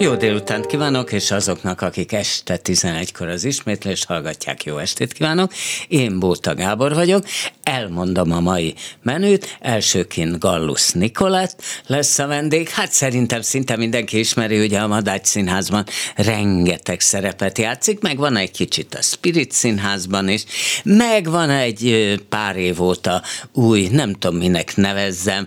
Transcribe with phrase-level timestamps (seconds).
[0.00, 5.52] Jó délutánt kívánok, és azoknak, akik este 11-kor az ismétlést hallgatják, jó estét kívánok.
[5.88, 7.24] Én Bóta Gábor vagyok,
[7.62, 9.56] elmondom a mai menüt.
[9.60, 12.68] Elsőként Gallus Nikolett lesz a vendég.
[12.68, 15.84] Hát szerintem szinte mindenki ismeri, ugye a Madács Színházban
[16.16, 20.44] rengeteg szerepet játszik, meg van egy kicsit a Spirit Színházban is,
[20.84, 23.22] meg van egy pár év óta
[23.52, 25.46] új, nem tudom minek nevezzem,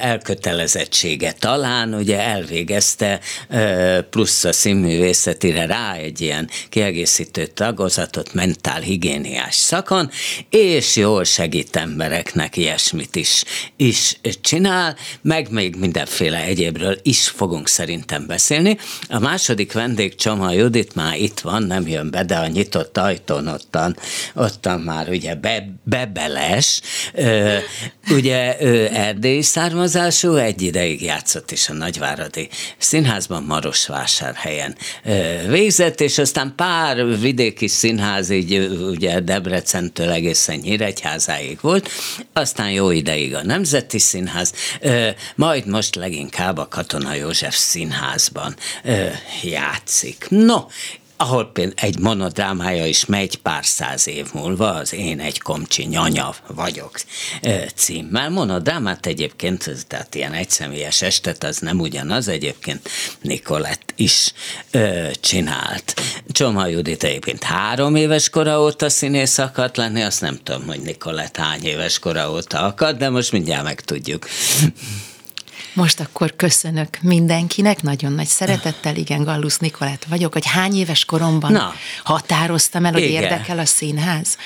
[0.00, 3.20] elkötelezettsége talán, ugye elvégezte
[4.10, 10.10] plusz a színművészetire rá egy ilyen kiegészítő tagozatot mentálhigiéniás szakon,
[10.50, 13.42] és jól segít embereknek ilyesmit is,
[13.76, 18.78] is csinál, meg még mindenféle egyébről is fogunk szerintem beszélni.
[19.08, 23.46] A második vendég Csoma Judit már itt van, nem jön be, de a nyitott ajtón
[23.46, 23.96] ottan,
[24.34, 26.80] ottan már ugye be, bebeles,
[27.14, 27.56] ö,
[28.10, 34.76] ugye ő erdélyi származású, egy ideig játszott is a Nagyváradi Színházban, Marosvásárhelyen
[35.48, 38.56] végzett, és aztán pár vidéki színház, így
[38.90, 41.90] ugye Debrecentől egészen Nyíregyházáig volt,
[42.32, 44.52] aztán jó ideig a Nemzeti Színház,
[45.34, 48.56] majd most leginkább a Katona József Színházban
[49.42, 50.26] játszik.
[50.28, 50.64] No,
[51.16, 56.34] ahol például egy monodrámája is megy pár száz év múlva, az Én egy komcsi nyanya
[56.46, 57.00] vagyok
[57.74, 58.30] címmel.
[58.30, 62.88] Monodrámát egyébként, tehát ilyen egyszemélyes estet, az nem ugyanaz, egyébként
[63.20, 64.32] Nikolett is
[64.70, 65.94] ö, csinált.
[66.28, 71.36] Csoma Judit egyébként három éves kora óta színész akart lenni, azt nem tudom, hogy Nikolett
[71.36, 74.26] hány éves kora óta akart, de most mindjárt megtudjuk.
[75.76, 81.52] Most akkor köszönök mindenkinek, nagyon nagy szeretettel, igen, Gallus Nikolát vagyok, hogy hány éves koromban
[81.52, 81.72] Na.
[82.04, 83.22] határoztam el, hogy igen.
[83.22, 84.36] érdekel a színház.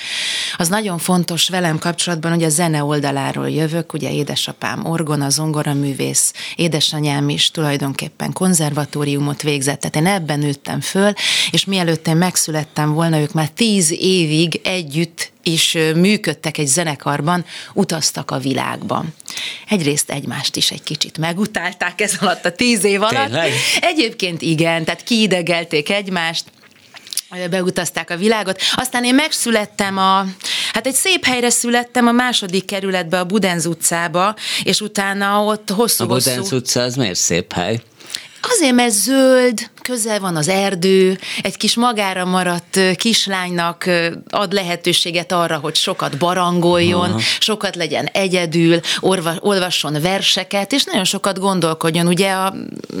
[0.57, 6.33] Az nagyon fontos velem kapcsolatban, hogy a zene oldaláról jövök, ugye édesapám orgona, zongora művész,
[6.55, 11.13] édesanyám is tulajdonképpen konzervatóriumot végzett, tehát én ebben nőttem föl,
[11.51, 18.31] és mielőtt én megszülettem volna, ők már tíz évig együtt is működtek egy zenekarban, utaztak
[18.31, 19.13] a világban.
[19.69, 23.25] Egyrészt egymást is egy kicsit megutálták ez alatt a tíz év alatt.
[23.25, 23.51] Tényleg?
[23.81, 26.43] Egyébként igen, tehát kiidegelték egymást,
[27.49, 28.61] beutazták a világot.
[28.75, 30.25] Aztán én megszülettem a,
[30.73, 36.03] hát egy szép helyre születtem a második kerületbe, a Budenz utcába, és utána ott hosszú
[36.03, 37.81] A Budenz utca az miért szép hely?
[38.41, 43.89] Azért, mert zöld, közel van az erdő, egy kis magára maradt kislánynak
[44.29, 47.19] ad lehetőséget arra, hogy sokat barangoljon, Aha.
[47.39, 52.07] sokat legyen egyedül, orva, olvasson verseket, és nagyon sokat gondolkodjon.
[52.07, 52.55] Ugye a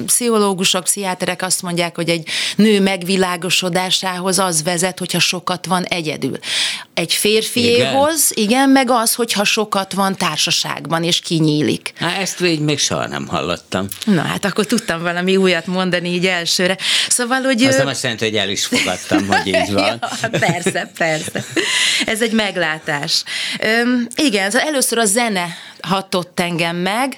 [0.05, 6.37] pszichológusok, pszichiáterek azt mondják, hogy egy nő megvilágosodásához az vezet, hogyha sokat van egyedül.
[6.93, 11.93] Egy férfiéhoz, igen, igen meg az, hogyha sokat van társaságban, és kinyílik.
[11.99, 13.87] Há, ezt még soha nem hallottam.
[14.05, 16.77] Na hát akkor tudtam valami újat mondani így elsőre.
[17.07, 17.63] Szóval, hogy...
[17.63, 19.99] Az nem azt jelenti, hogy el is fogadtam, hogy így van.
[20.21, 21.45] ja, persze, persze.
[22.05, 23.23] Ez egy meglátás.
[23.81, 25.47] Üm, igen, először a zene
[25.81, 27.17] hatott engem meg,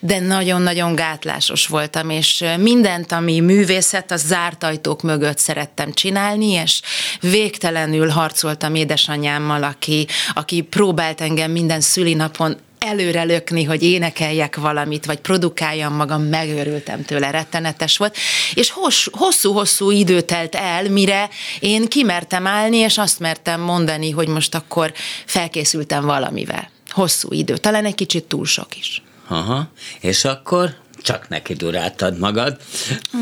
[0.00, 6.80] de nagyon-nagyon gátlásos voltam, és mindent, ami művészet, az zárt ajtók mögött szerettem csinálni, és
[7.20, 15.18] végtelenül harcoltam édesanyámmal, aki, aki próbált engem minden szülinapon előre lökni, hogy énekeljek valamit, vagy
[15.18, 18.16] produkáljam magam, megőrültem tőle, rettenetes volt,
[18.54, 18.72] és
[19.10, 21.28] hosszú-hosszú idő telt el, mire
[21.60, 24.92] én kimertem állni, és azt mertem mondani, hogy most akkor
[25.24, 26.70] felkészültem valamivel.
[26.88, 29.02] Hosszú idő, talán egy kicsit túl sok is.
[29.28, 32.56] Aha, és akkor csak neki duráltad magad.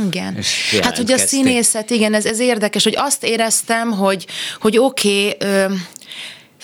[0.07, 0.39] Igen.
[0.83, 4.27] Hát, hogy a színészet, igen, ez, ez érdekes, hogy azt éreztem, hogy,
[4.61, 5.77] hogy oké, okay,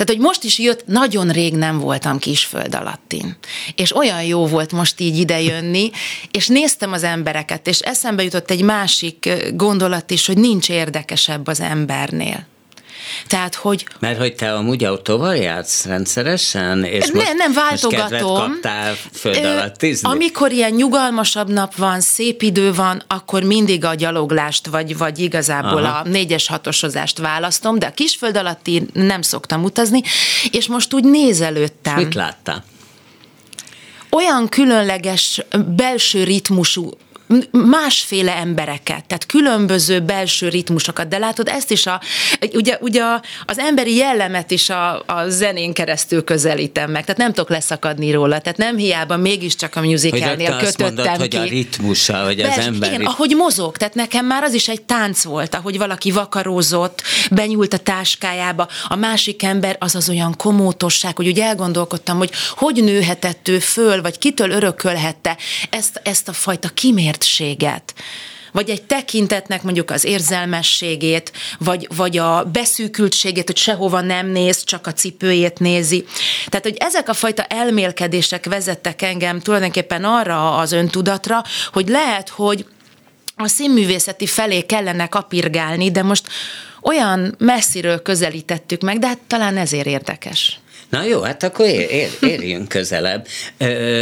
[0.05, 3.37] tehát, hogy most is jött, nagyon rég nem voltam kisföld alattin.
[3.75, 5.91] És olyan jó volt most így idejönni,
[6.31, 11.61] és néztem az embereket, és eszembe jutott egy másik gondolat is, hogy nincs érdekesebb az
[11.61, 12.47] embernél.
[13.27, 13.87] Tehát, hogy...
[13.99, 16.85] Mert hogy te amúgy autóval játsz rendszeresen?
[16.85, 18.31] És ne, most, nem, váltogatom.
[18.31, 20.09] Most kaptál föld alatt tízni?
[20.09, 25.84] Amikor ilyen nyugalmasabb nap van, szép idő van, akkor mindig a gyaloglást, vagy, vagy igazából
[25.84, 25.99] Aha.
[25.99, 30.03] a négyes hatosozást választom, de a kisföld alatti nem szoktam utazni,
[30.51, 31.95] és most úgy nézelődtem.
[31.95, 32.65] Mit láttál?
[34.10, 35.41] Olyan különleges
[35.77, 36.91] belső ritmusú
[37.51, 42.01] másféle embereket, tehát különböző belső ritmusokat, de látod, ezt is a,
[42.53, 43.03] ugye, ugye
[43.47, 48.41] az emberi jellemet is a, a zenén keresztül közelítem meg, tehát nem tudok leszakadni róla,
[48.41, 51.37] tehát nem hiába mégiscsak a musicalnél kötöttem mondod, ki.
[51.37, 52.93] hogy a ritmusa, hogy az ember.
[52.93, 57.73] Igen, ahogy mozog, tehát nekem már az is egy tánc volt, ahogy valaki vakarózott, benyúlt
[57.73, 63.49] a táskájába, a másik ember az az olyan komótosság, hogy ugye elgondolkodtam, hogy hogy nőhetett
[63.49, 65.37] ő föl, vagy kitől örökölhette
[65.71, 66.69] ezt, ezt a fajta
[67.22, 67.95] kimértséget
[68.54, 74.86] vagy egy tekintetnek mondjuk az érzelmességét, vagy, vagy a beszűkültségét, hogy sehova nem néz, csak
[74.86, 76.04] a cipőjét nézi.
[76.47, 81.42] Tehát, hogy ezek a fajta elmélkedések vezettek engem tulajdonképpen arra az öntudatra,
[81.72, 82.66] hogy lehet, hogy
[83.36, 86.28] a színművészeti felé kellene kapirgálni, de most
[86.83, 90.60] olyan messziről közelítettük meg, de hát talán ezért érdekes.
[90.92, 93.27] Na jó, hát akkor ér, ér, érjünk közelebb,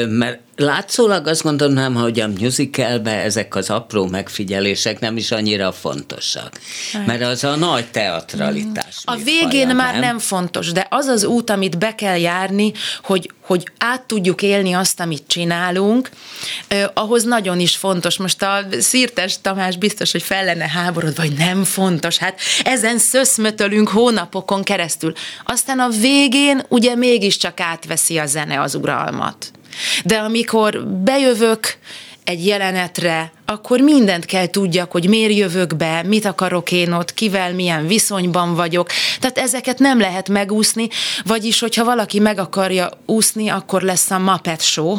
[0.09, 6.61] mert látszólag azt gondolnám, hogy a musicalbe ezek az apró megfigyelések nem is annyira fontosak.
[6.93, 7.07] Hát.
[7.07, 8.97] Mert az a nagy teatralitás.
[9.05, 10.01] A végén faja, már nem?
[10.01, 12.73] nem fontos, de az az út, amit be kell járni,
[13.03, 16.11] hogy, hogy át tudjuk élni azt, amit csinálunk,
[16.69, 18.17] eh, ahhoz nagyon is fontos.
[18.17, 22.17] Most a Szirtes Tamás biztos, hogy fel lenne háborod, vagy nem fontos.
[22.17, 25.13] Hát ezen szöszmötölünk hónapokon keresztül.
[25.45, 29.51] Aztán a végén ugye mégiscsak átveszi a zene az uralmat.
[30.05, 31.79] De amikor bejövök
[32.25, 37.55] egy jelenetre, akkor mindent kell tudjak, hogy miért jövök be, mit akarok én ott, kivel
[37.55, 38.89] milyen viszonyban vagyok.
[39.21, 40.89] Tehát ezeket nem lehet megúszni,
[41.25, 44.99] vagyis, hogyha valaki meg akarja úszni, akkor lesz a Muppet Show.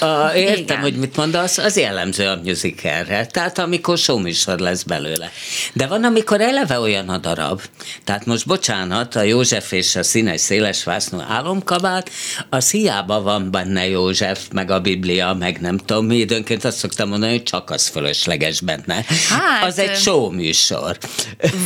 [0.00, 0.80] A, értem, Igen.
[0.80, 3.26] hogy mit mondasz, az jellemző a musicalre.
[3.26, 5.30] Tehát amikor showműsor lesz belőle.
[5.72, 7.60] De van, amikor eleve olyan a darab.
[8.04, 12.10] Tehát most bocsánat, a József és a színes széles vásznú álomkabát,
[12.48, 17.08] az hiába van benne József, meg a Biblia, meg nem tudom mi, időnként azt szoktam
[17.08, 19.04] mondani, hogy csak az fölösleges benne.
[19.28, 20.98] Hát, az egy showműsor.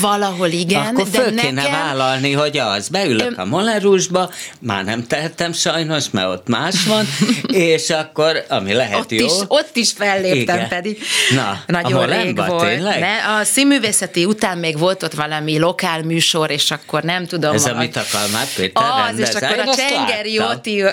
[0.00, 1.72] Valahol igen, Akkor föl de kéne nekem...
[1.72, 2.88] vállalni, hogy az.
[2.88, 4.30] Beülök a Molerusba,
[4.60, 7.06] már nem tehettem sajnos, mert ott más van,
[7.46, 9.26] és akkor, ami lehet ott jó.
[9.26, 10.68] Is, ott is felléptem Igen.
[10.68, 10.98] pedig.
[11.34, 12.66] Na, Nagyon a rég volt.
[12.66, 13.00] Tényleg?
[13.00, 17.54] Ne, a színművészeti után még volt ott valami lokál műsor, és akkor nem tudom.
[17.54, 20.84] Ez a, a mit akar már Péter Az, és akkor a Csengeri Jóti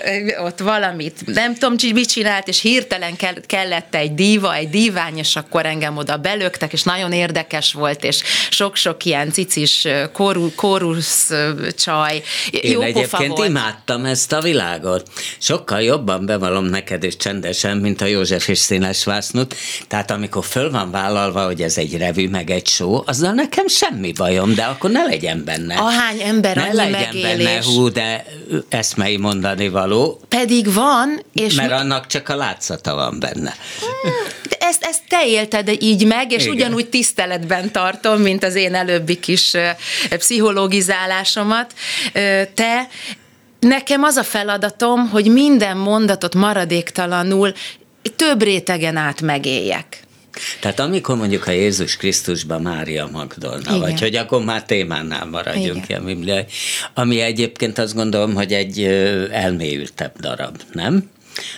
[0.44, 3.16] ott valamit, nem tudom, mit csinált, és hirtelen
[3.46, 8.22] kellett egy díva, egy dívány, és akkor engem oda belöktek, és nagyon érdekes volt, és
[8.50, 11.32] sok-sok ilyen cicis kórus, kórusz
[11.78, 12.22] csaj.
[12.52, 13.50] Én Jó egyébként volt.
[13.50, 15.10] imádtam ezt a világot.
[15.40, 19.56] Sokkal jobban bevallom neked és csendesen, mint a József és Színes Vásznut.
[19.88, 24.12] Tehát amikor föl van vállalva, hogy ez egy revű, meg egy show, azzal nekem semmi
[24.12, 25.75] bajom, de akkor ne legyen benne.
[25.75, 27.45] Ahány ember, ne legyen megélés.
[27.45, 28.25] benne, hú, de
[28.69, 30.21] eszmei mondani való.
[30.27, 31.54] Pedig van, és...
[31.54, 31.75] Mert mi...
[31.75, 33.56] annak csak a látszata van benne.
[34.50, 36.56] De ezt, ezt te élted így meg, és Igen.
[36.56, 39.54] ugyanúgy tiszteletben tartom, mint az én előbbi kis
[40.10, 41.74] pszichológizálásomat.
[42.54, 42.88] Te
[43.60, 47.54] Nekem az a feladatom, hogy minden mondatot maradéktalanul
[48.16, 50.04] több rétegen át megéljek.
[50.60, 53.80] Tehát amikor mondjuk a Jézus Krisztusban Mária Magdolna, Igen.
[53.80, 56.46] vagy hogy akkor már témánál maradjunk ki a Bibliai,
[56.94, 58.84] ami egyébként azt gondolom, hogy egy
[59.32, 61.10] elmélyültebb darab, nem?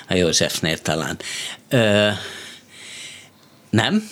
[0.07, 1.17] A Józsefnél talán.
[1.69, 2.07] Ö,
[3.69, 4.09] nem?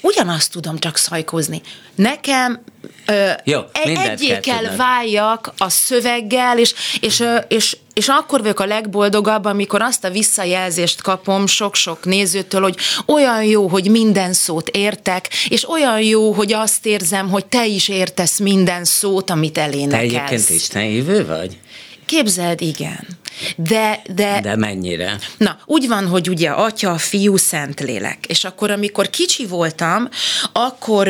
[0.00, 1.60] Ugyanazt tudom csak szajkozni.
[1.94, 2.62] Nekem
[3.06, 9.44] ö, Jó, egyé kell váljak a szöveggel, és, és, és, és akkor vagyok a legboldogabb,
[9.44, 15.68] amikor azt a visszajelzést kapom sok-sok nézőtől, hogy olyan jó, hogy minden szót értek, és
[15.68, 20.12] olyan jó, hogy azt érzem, hogy te is értesz minden szót, amit elénekelsz.
[20.12, 21.58] Te egyébként Isten vagy?
[22.10, 23.06] Képzeld, igen.
[23.56, 25.18] De, de, de mennyire?
[25.36, 28.18] Na, úgy van, hogy ugye atya, fiú, szentlélek.
[28.26, 30.08] És akkor, amikor kicsi voltam,
[30.52, 31.08] akkor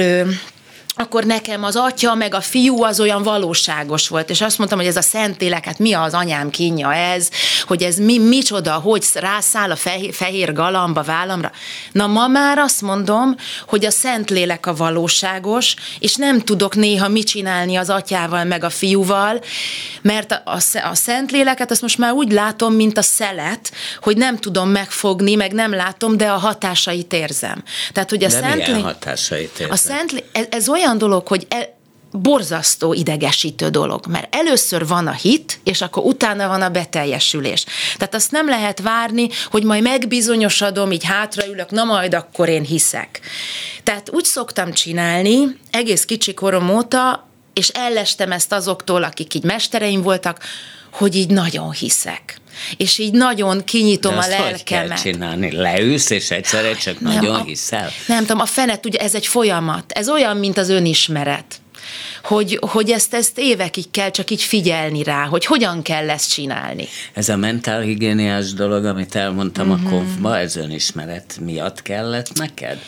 [0.97, 4.89] akkor nekem az atya meg a fiú az olyan valóságos volt, és azt mondtam, hogy
[4.89, 7.29] ez a Szentlélek, hát mi az anyám kínja ez,
[7.67, 11.53] hogy ez mi, micsoda, hogy rászáll a fehér, fehér galamba vállamra.
[11.93, 13.35] Na ma már azt mondom,
[13.67, 18.71] hogy a Szentlélek a valóságos, és nem tudok néha mit csinálni az atyával meg a
[18.71, 19.41] fiúval,
[20.03, 24.39] mert a, a, a Szentléleket azt most már úgy látom, mint a szelet, hogy nem
[24.39, 27.63] tudom megfogni, meg nem látom, de a hatásait érzem.
[27.93, 28.83] Tehát, hogy a Szentlélek...
[28.83, 29.71] hatásait érzem?
[29.71, 31.79] A Szentlélek, ez, ez olyan olyan dolog, hogy el,
[32.13, 37.65] borzasztó idegesítő dolog, mert először van a hit, és akkor utána van a beteljesülés.
[37.97, 43.21] Tehát azt nem lehet várni, hogy majd megbizonyosodom, így hátraülök, na majd akkor én hiszek.
[43.83, 50.03] Tehát úgy szoktam csinálni, egész kicsi korom óta, és ellestem ezt azoktól, akik így mestereim
[50.03, 50.39] voltak,
[50.93, 52.40] hogy így nagyon hiszek.
[52.77, 54.51] És így nagyon kinyitom De a lelkemet.
[54.51, 55.53] Hogy kell csinálni?
[55.53, 57.91] Leülsz, és egyszerre csak nem, nagyon a, hiszel?
[58.07, 59.93] Nem tudom, a fenet, ugye ez egy folyamat.
[59.93, 61.61] Ez olyan, mint az önismeret
[62.23, 66.89] hogy, hogy ezt, ezt évekig kell csak így figyelni rá, hogy hogyan kell ezt csinálni.
[67.15, 69.75] Ez a mentálhigiéniás dolog, amit elmondtam mm-hmm.
[69.75, 69.91] a mhm.
[69.91, 72.79] konfba, ez önismeret miatt kellett neked?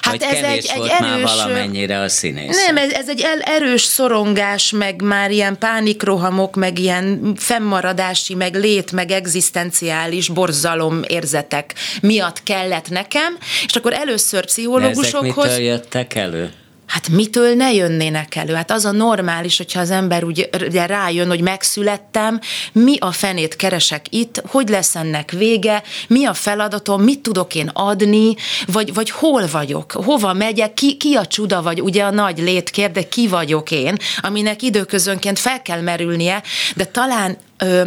[0.00, 2.66] Hát Vagy ez egy, volt egy erős, már valamennyire a színész?
[2.66, 8.92] Nem, ez, ez egy erős szorongás, meg már ilyen pánikrohamok, meg ilyen fennmaradási, meg lét,
[8.92, 13.36] meg egzisztenciális borzalom érzetek miatt kellett nekem,
[13.66, 15.34] és akkor először pszichológusokhoz...
[15.34, 16.52] De ezek mitől jöttek elő?
[16.98, 18.54] Hát mitől ne jönnének elő?
[18.54, 22.40] Hát az a normális, hogyha az ember úgy rájön, hogy megszülettem,
[22.72, 27.70] mi a fenét keresek itt, hogy lesz ennek vége, mi a feladatom, mit tudok én
[27.72, 28.34] adni,
[28.66, 33.00] vagy, vagy hol vagyok, hova megyek, ki, ki a csuda vagy, ugye a nagy létkérde,
[33.00, 36.42] de ki vagyok én, aminek időközönként fel kell merülnie,
[36.76, 37.86] de talán ö,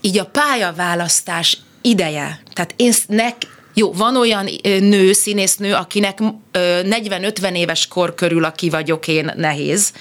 [0.00, 3.36] így a pályaválasztás ideje, tehát én nek,
[3.74, 6.18] jó, van olyan nő, színésznő, akinek
[6.52, 9.92] 40-50 éves kor körül, aki vagyok én, nehéz,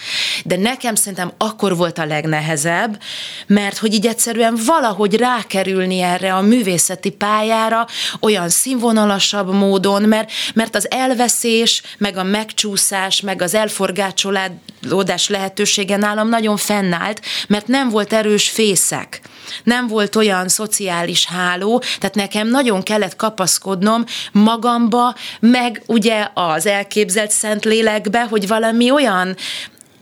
[0.46, 3.02] de nekem szerintem akkor volt a legnehezebb,
[3.48, 7.88] mert hogy így egyszerűen valahogy rákerülni erre a művészeti pályára
[8.20, 16.30] olyan színvonalasabb módon, mert, mert az elveszés, meg a megcsúszás, meg az elforgácsolódás lehetősége nálam
[16.30, 19.22] nagyon fennállt, mert nem volt erős fészek,
[19.64, 27.32] nem volt olyan szociális háló, tehát nekem nagyon kellett kapaszkodnom magamba, meg ugye az elképzelt
[27.32, 29.36] szent lélekbe, hogy valami olyan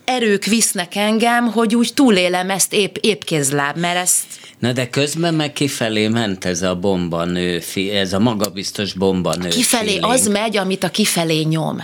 [0.05, 4.25] erők visznek engem, hogy úgy túlélem ezt épp, épp kézláb, mert ezt
[4.59, 7.61] Na de közben meg kifelé ment ez a bombanő,
[7.93, 9.47] ez a magabiztos bombanő.
[9.47, 10.05] Kifelé feeling.
[10.05, 11.81] az megy, amit a kifelé nyom.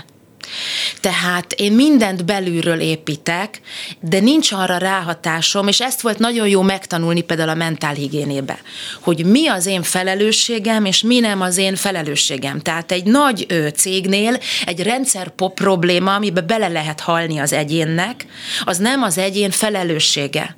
[0.99, 3.61] Tehát én mindent belülről építek,
[3.99, 8.59] de nincs arra ráhatásom, és ezt volt nagyon jó megtanulni például a mentálhigiénébe,
[9.01, 12.59] hogy mi az én felelősségem, és mi nem az én felelősségem.
[12.59, 18.25] Tehát egy nagy ö, cégnél egy rendszer pop probléma, amibe bele lehet halni az egyénnek,
[18.63, 20.55] az nem az egyén felelőssége.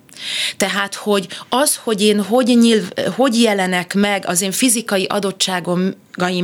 [0.57, 5.93] Tehát, hogy az, hogy én hogy, nyilv, hogy jelenek meg, az én fizikai adottságom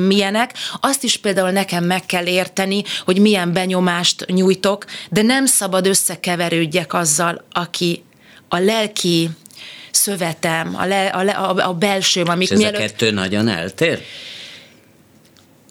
[0.08, 5.88] milyenek, azt is például nekem meg kell érteni, hogy milyen benyomást nyújtok, de nem szabad
[5.88, 8.04] összekeverődjek azzal, aki
[8.48, 9.30] a lelki
[9.92, 12.80] szövetem, a, le, a, le, a, a belsőm, amik És ez mielőtt...
[12.80, 14.02] a kettő nagyon eltér?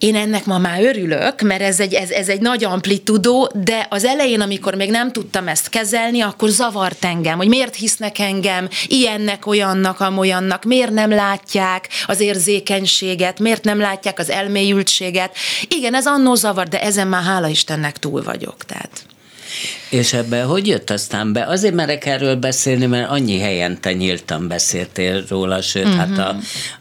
[0.01, 4.05] Én ennek ma már örülök, mert ez egy, ez, ez egy nagy amplitudó, de az
[4.05, 9.47] elején, amikor még nem tudtam ezt kezelni, akkor zavart engem, hogy miért hisznek engem ilyennek,
[9.47, 15.37] olyannak, amolyannak, miért nem látják az érzékenységet, miért nem látják az elmélyültséget.
[15.69, 18.65] Igen, ez annó zavar, de ezen már hála Istennek túl vagyok.
[18.65, 19.07] Tehát.
[19.91, 21.45] És ebben hogy jött aztán be?
[21.47, 25.99] Azért merek erről beszélni, mert annyi helyen te nyíltan beszéltél róla, sőt, uh-huh.
[25.99, 26.19] hát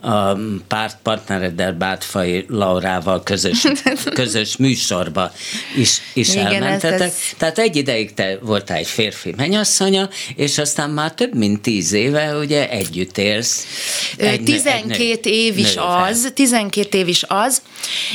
[0.01, 0.37] a, a
[0.67, 3.65] párt partnereddel Bátfai Laurával közös,
[4.13, 5.31] közös műsorba
[5.77, 6.99] is, is Igen, elmentetek.
[6.99, 7.15] Ez, ez...
[7.37, 12.37] Tehát egy ideig te voltál egy férfi menyasszonya, és aztán már több mint tíz éve
[12.37, 13.65] ugye együtt élsz.
[14.17, 16.03] Egy, 12 egy nő, év is nővel.
[16.03, 17.61] az, 12 év is az,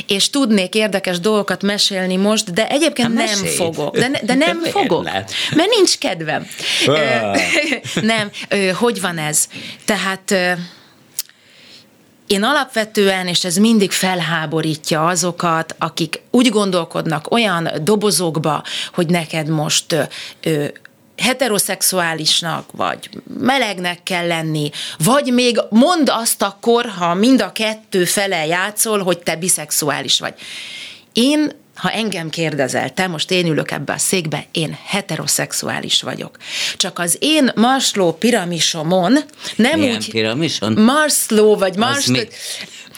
[0.07, 3.97] és tudnék érdekes dolgokat mesélni most, de egyébként hát nem fogok.
[3.97, 5.03] De, de nem fogok fogok,
[5.55, 6.47] mert nincs kedvem.
[8.01, 8.31] nem,
[8.73, 9.47] hogy van ez?
[9.85, 10.35] Tehát
[12.27, 18.63] én alapvetően, és ez mindig felháborítja azokat, akik úgy gondolkodnak olyan dobozokba,
[18.93, 19.95] hogy neked most
[21.17, 28.45] heteroszexuálisnak, vagy melegnek kell lenni, vagy még mond azt akkor, ha mind a kettő fele
[28.45, 30.33] játszol, hogy te biszexuális vagy.
[31.13, 36.37] Én ha engem kérdezel, te most én ülök ebbe a székbe, én heteroszexuális vagyok.
[36.77, 39.17] Csak az én Maslow piramisomon
[39.55, 40.09] nem Milyen úgy...
[40.09, 40.73] piramison?
[40.73, 42.23] Maslow, vagy Maslow...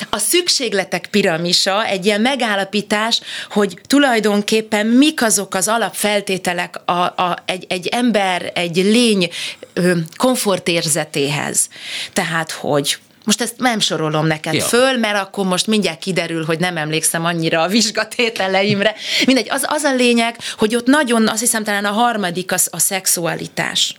[0.09, 7.65] A szükségletek piramisa egy ilyen megállapítás, hogy tulajdonképpen mik azok az alapfeltételek a, a, egy,
[7.69, 9.29] egy ember, egy lény
[10.15, 11.69] komfortérzetéhez.
[12.13, 14.63] Tehát, hogy most ezt nem sorolom neked ja.
[14.63, 18.95] föl, mert akkor most mindjárt kiderül, hogy nem emlékszem annyira a vizsgatételeimre.
[19.25, 22.79] Mindegy, az, az a lényeg, hogy ott nagyon, azt hiszem talán a harmadik az a
[22.79, 23.95] szexualitás.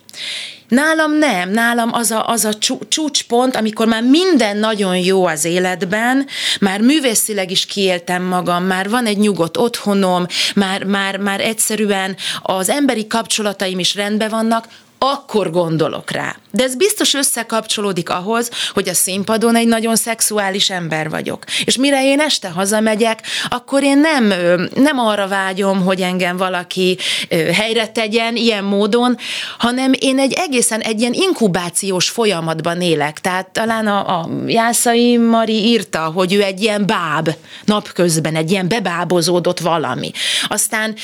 [0.69, 2.59] Nálam nem, nálam az a, az a
[2.89, 6.27] csúcspont, amikor már minden nagyon jó az életben,
[6.61, 12.69] már művészileg is kiéltem magam, már van egy nyugodt otthonom, már, már, már egyszerűen az
[12.69, 14.69] emberi kapcsolataim is rendben vannak,
[14.99, 16.37] akkor gondolok rá.
[16.51, 21.45] De ez biztos összekapcsolódik ahhoz, hogy a színpadon egy nagyon szexuális ember vagyok.
[21.65, 24.33] És mire én este hazamegyek, akkor én nem,
[24.75, 26.99] nem arra vágyom, hogy engem valaki
[27.53, 29.17] helyre tegyen ilyen módon,
[29.59, 33.21] hanem én egy egészen egy ilyen inkubációs folyamatban élek.
[33.21, 37.31] Tehát talán a, a Jászai Mari írta, hogy ő egy ilyen báb
[37.65, 40.11] napközben, egy ilyen bebábozódott valami.
[40.49, 40.95] Aztán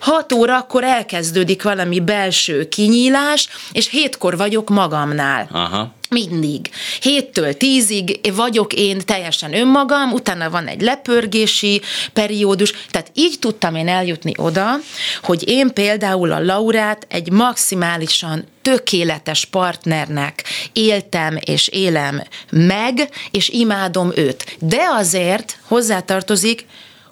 [0.00, 5.48] hat órakor elkezdődik valami belső kinyílás, és hétkor vagyok magamnál.
[5.52, 5.96] Aha.
[6.10, 6.70] Mindig.
[7.00, 11.80] Héttől tízig vagyok én teljesen önmagam, utána van egy lepörgési
[12.12, 14.74] periódus, tehát így tudtam én eljutni oda,
[15.22, 24.12] hogy én például a Laurát egy maximálisan tökéletes partnernek éltem és élem meg, és imádom
[24.14, 24.56] őt.
[24.58, 26.66] De azért hozzátartozik,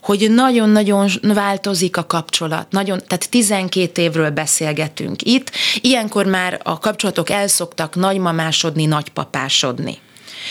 [0.06, 2.70] hogy nagyon-nagyon változik a kapcsolat.
[2.70, 5.50] Nagyon, tehát 12 évről beszélgetünk itt.
[5.80, 9.98] Ilyenkor már a kapcsolatok elszoktak nagymamásodni, nagypapásodni.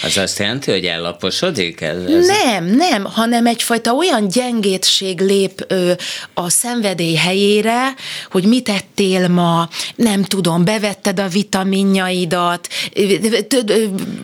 [0.04, 1.82] Az azt jelenti, hogy ellaposodik?
[1.82, 2.28] Ez, ez...
[2.28, 5.92] Nem, nem, hanem egyfajta olyan gyengétség lép ö,
[6.34, 7.94] a szenvedély helyére,
[8.32, 12.68] hogy mit ettél ma, nem tudom, bevetted a vitaminjaidat,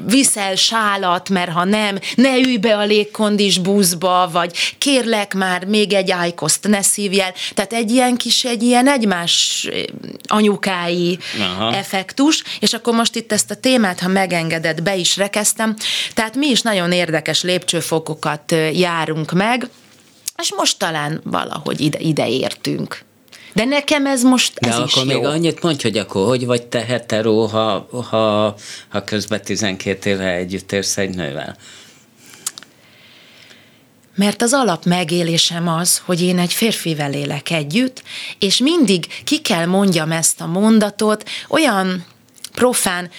[0.06, 5.94] viszel sálat, mert ha nem, ne ülj be a légkondis buszba, vagy kérlek már még
[5.94, 7.34] egy ájkoszt, ne szívjel.
[7.54, 9.68] Tehát egy ilyen kis, egy ilyen egymás
[10.24, 11.76] anyukái Aha.
[11.76, 15.76] effektus, és akkor most itt ezt a témát, ha megengedett, be is rekeztem, elkezdtem.
[16.14, 19.70] Tehát mi is nagyon érdekes lépcsőfokokat járunk meg,
[20.38, 23.04] és most talán valahogy ide, ide értünk.
[23.54, 25.04] De nekem ez most De ez akkor is jó.
[25.04, 28.56] még annyit mondj, hogy akkor hogy vagy te hetero, ha, ha,
[28.90, 31.58] ha közben 12 éve együtt érsz egy nővel?
[34.16, 38.04] Mert az alap megélésem az, hogy én egy férfivel élek együtt,
[38.40, 42.06] és mindig ki kell mondjam ezt a mondatot, olyan
[42.52, 43.10] profán,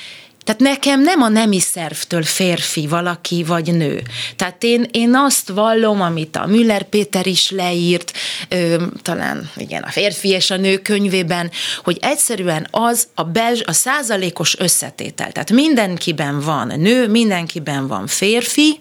[0.45, 4.03] tehát nekem nem a nemi szervtől férfi valaki vagy nő.
[4.37, 8.13] Tehát én, én azt vallom, amit a Müller Péter is leírt,
[8.49, 11.51] ö, talán igen, a férfi és a nő könyvében,
[11.85, 15.33] hogy egyszerűen az a, bels, a százalékos összetétel.
[15.33, 18.79] Tehát mindenkiben van nő, mindenkiben van férfi,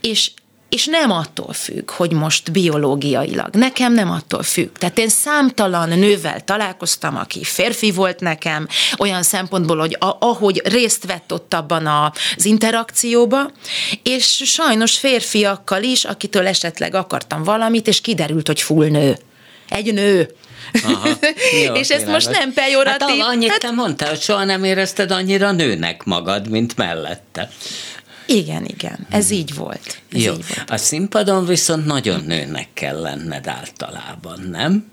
[0.00, 0.30] és
[0.74, 3.54] és nem attól függ, hogy most biológiailag.
[3.54, 4.76] Nekem nem attól függ.
[4.78, 11.04] Tehát én számtalan nővel találkoztam, aki férfi volt nekem, olyan szempontból, hogy a, ahogy részt
[11.06, 13.50] vett ott abban az interakcióba,
[14.02, 19.18] és sajnos férfiakkal is, akitől esetleg akartam valamit, és kiderült, hogy full nő.
[19.68, 20.34] Egy nő.
[20.84, 21.08] Aha,
[21.66, 23.18] jó, és ezt most nem pejoratív.
[23.18, 23.60] Hát annyit hát...
[23.60, 27.50] te mondtál, hogy soha nem érezted annyira nőnek magad, mint mellette.
[28.26, 29.36] Igen, igen, ez hmm.
[29.36, 29.98] így volt.
[30.12, 30.32] Ez Jó.
[30.32, 30.70] Így volt.
[30.70, 34.92] A színpadon viszont nagyon nőnek kell lenned általában, nem?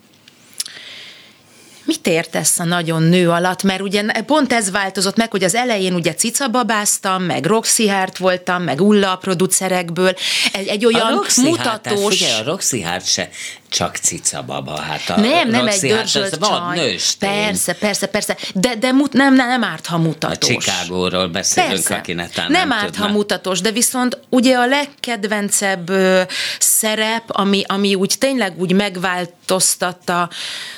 [1.84, 3.64] Mit értesz a nagyon nő alatt?
[3.64, 8.64] Mert ugye pont ez változott meg, hogy az elején ugye cicababáztam, meg Roxy Hart voltam,
[8.64, 10.14] meg Ulla a producerekből.
[10.54, 12.00] Egy, egy olyan a mutatós...
[12.00, 13.30] Hart, figyelj, a Roxy Hart se
[13.72, 14.80] csak cica baba.
[14.80, 16.78] Hát a nem, nem egy dörzsölt csaj.
[16.78, 17.30] Nőstény.
[17.30, 18.38] Persze, persze, persze.
[18.54, 20.50] De, de mut, nem, nem, nem árt, ha mutatós.
[20.50, 21.96] A Chicagóról beszélünk, persze.
[21.96, 26.22] aki netán nem, nem árt, ha mutatós, de viszont ugye a legkedvencebb ö,
[26.60, 30.30] szerep, ami, ami úgy tényleg úgy megváltoztatta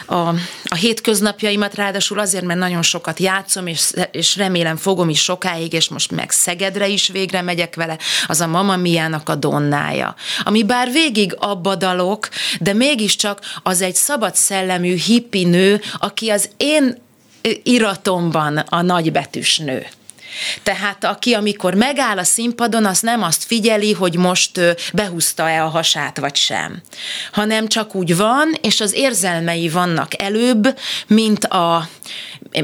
[0.05, 0.15] a,
[0.63, 5.89] a hétköznapjaimat, ráadásul azért, mert nagyon sokat játszom, és, és remélem fogom is sokáig, és
[5.89, 10.15] most meg Szegedre is végre megyek vele, az a Mama Miának a donnája.
[10.43, 12.29] Ami bár végig abba dalok,
[12.59, 17.01] de mégiscsak az egy szabad szellemű hippi nő, aki az én
[17.63, 19.85] iratomban a nagybetűs nő.
[20.63, 24.59] Tehát aki, amikor megáll a színpadon, az nem azt figyeli, hogy most
[24.93, 26.81] behúzta-e a hasát, vagy sem,
[27.31, 31.89] hanem csak úgy van, és az érzelmei vannak előbb, mint a,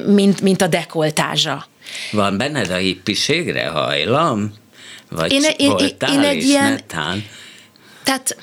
[0.05, 1.65] mint, mint a dekoltázsa.
[2.11, 4.53] Van benned a hippiségre hajlam?
[5.09, 7.25] Vagy én, én, voltál én egy is ilyen, netán?
[8.03, 8.37] Tehát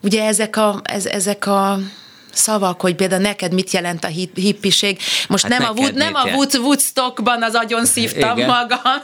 [0.00, 1.78] ugye ezek a, ez, ezek a
[2.32, 4.98] szavak, hogy például neked mit jelent a hippiség.
[5.28, 8.48] Most hát nem, a, Wood, nem a Wood, Woodstockban az agyon szívtam Igen.
[8.48, 9.02] magam.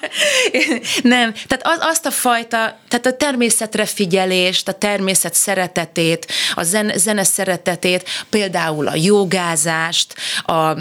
[1.02, 1.32] nem.
[1.46, 7.24] Tehát az, azt a fajta, tehát a természetre figyelést, a természet szeretetét, a zene, zene
[7.24, 10.76] szeretetét, például a jogázást, a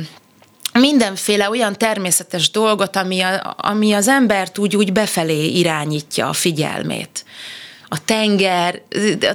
[0.79, 7.25] mindenféle olyan természetes dolgot, ami, a, ami az embert úgy, úgy befelé irányítja a figyelmét
[7.87, 8.81] a tenger,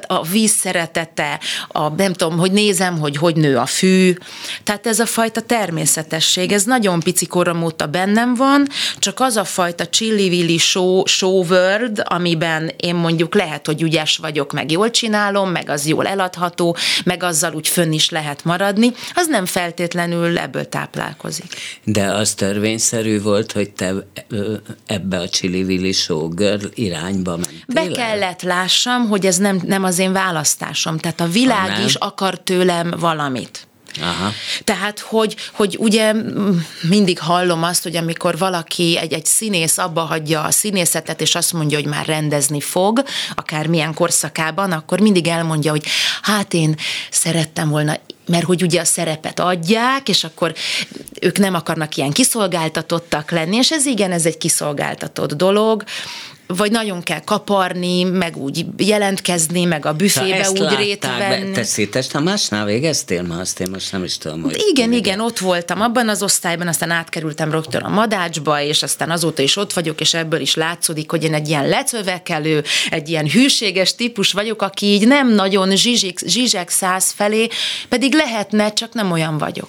[0.07, 4.15] a víz szeretete, a, nem tudom, hogy nézem, hogy hogy nő a fű.
[4.65, 8.67] Tehát ez a fajta természetesség, ez nagyon pici korom óta bennem van,
[8.99, 14.53] csak az a fajta chili show, show world, amiben én mondjuk lehet, hogy ügyes vagyok,
[14.53, 19.27] meg jól csinálom, meg az jól eladható, meg azzal úgy fönn is lehet maradni, az
[19.27, 21.55] nem feltétlenül ebből táplálkozik.
[21.85, 23.93] De az törvényszerű volt, hogy te
[24.87, 27.95] ebbe a chili show girl irányba mentél?
[27.95, 30.99] Be kellett lássam, hogy ez nem, nem az én választásom.
[30.99, 33.69] Tehát a világ is akar tőlem valamit.
[34.01, 34.33] Aha.
[34.65, 36.13] Tehát, hogy, hogy ugye
[36.83, 41.53] mindig hallom azt, hogy amikor valaki, egy, egy színész abba hagyja a színészetet, és azt
[41.53, 43.03] mondja, hogy már rendezni fog,
[43.35, 45.85] akár milyen korszakában, akkor mindig elmondja, hogy
[46.23, 46.77] hát én
[47.11, 50.55] szerettem volna mert hogy ugye a szerepet adják, és akkor
[51.21, 55.85] ők nem akarnak ilyen kiszolgáltatottak lenni, és ez igen, ez egy kiszolgáltatott dolog,
[56.57, 61.53] vagy nagyon kell kaparni, meg úgy jelentkezni, meg a büfébe úgy rét venni.
[61.53, 64.65] Te Szétes Tamásnál végeztél ma, azt én most nem is tudom, hogy...
[64.71, 69.43] Igen, igen, ott voltam abban az osztályban, aztán átkerültem rögtön a Madácsba, és aztán azóta
[69.43, 73.95] is ott vagyok, és ebből is látszódik, hogy én egy ilyen lecövekelő, egy ilyen hűséges
[73.95, 77.49] típus vagyok, aki így nem nagyon zsizsik, zsizsek száz felé,
[77.89, 79.69] pedig lehetne, csak nem olyan vagyok.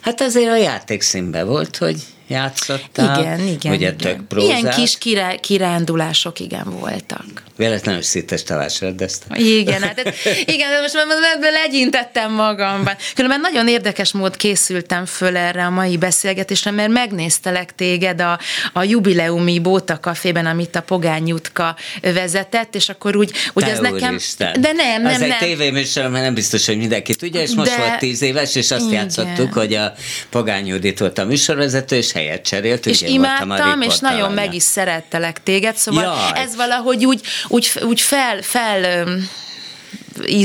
[0.00, 1.96] Hát azért a játék színbe volt, hogy
[2.30, 3.20] játszottál.
[3.20, 3.72] Igen, igen.
[3.72, 4.26] Ugye igen.
[4.36, 7.42] Ilyen kis kirá, kirándulások igen voltak.
[7.56, 9.36] Véletlenül szítes talás rendezte.
[9.36, 9.98] Igen, hát,
[10.54, 12.94] igen, de most már legyintettem magamban.
[13.14, 18.38] Különben nagyon érdekes mód készültem föl erre a mai beszélgetésre, mert megnéztelek téged a,
[18.72, 24.14] a jubileumi Bóta kafében, amit a Pogány Jutka vezetett, és akkor úgy, úgy ez nekem...
[24.14, 24.60] Isten.
[24.60, 25.30] De nem, nem, Ez nem.
[25.30, 27.76] egy tévéműsor, mert nem biztos, hogy mindenki tudja, és most de...
[27.76, 29.02] volt tíz éves, és azt igen.
[29.02, 29.92] játszottuk, hogy a
[30.30, 32.86] Pogány Judit volt a műsorvezető, és helyet cserélt.
[32.86, 36.42] És imádtam, és nagyon meg is szerettelek téged, szóval Jaj.
[36.42, 39.08] ez valahogy úgy, úgy, úgy fel, fel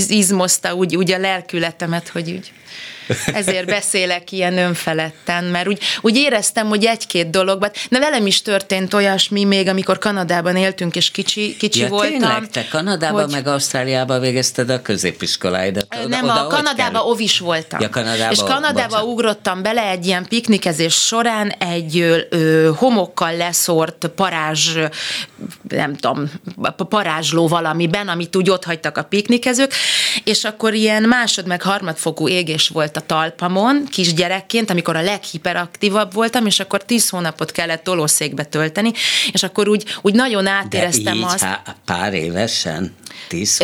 [0.07, 2.51] izmozta úgy, úgy a lelkületemet, hogy úgy
[3.33, 8.93] ezért beszélek ilyen önfeledten, mert úgy, úgy éreztem, hogy egy-két dologban, de velem is történt
[8.93, 12.19] olyasmi még, amikor Kanadában éltünk, és kicsi, kicsi ja, voltam.
[12.19, 13.31] Tényleg, te Kanadában hogy...
[13.31, 15.87] meg Ausztráliában végezted a középiskoláidat?
[15.97, 17.79] Oda, Nem, oda, a Kanadában ovis voltam.
[17.79, 24.77] Ja, Kanadába, és Kanadába ugrottam bele egy ilyen piknikezés során egy ö, homokkal leszort parázs,
[25.69, 26.31] nem tudom,
[26.89, 29.73] parázsló valamiben, amit úgy ott hagytak a piknikezők,
[30.23, 36.13] és akkor ilyen másod meg harmadfokú égés volt volt a talpamon kisgyerekként, amikor a leghiperaktívabb
[36.13, 38.91] voltam, és akkor tíz hónapot kellett tolószékbe tölteni,
[39.31, 41.45] és akkor úgy, úgy nagyon átéreztem De így azt.
[41.86, 42.95] pár évesen?
[43.27, 43.60] Tíz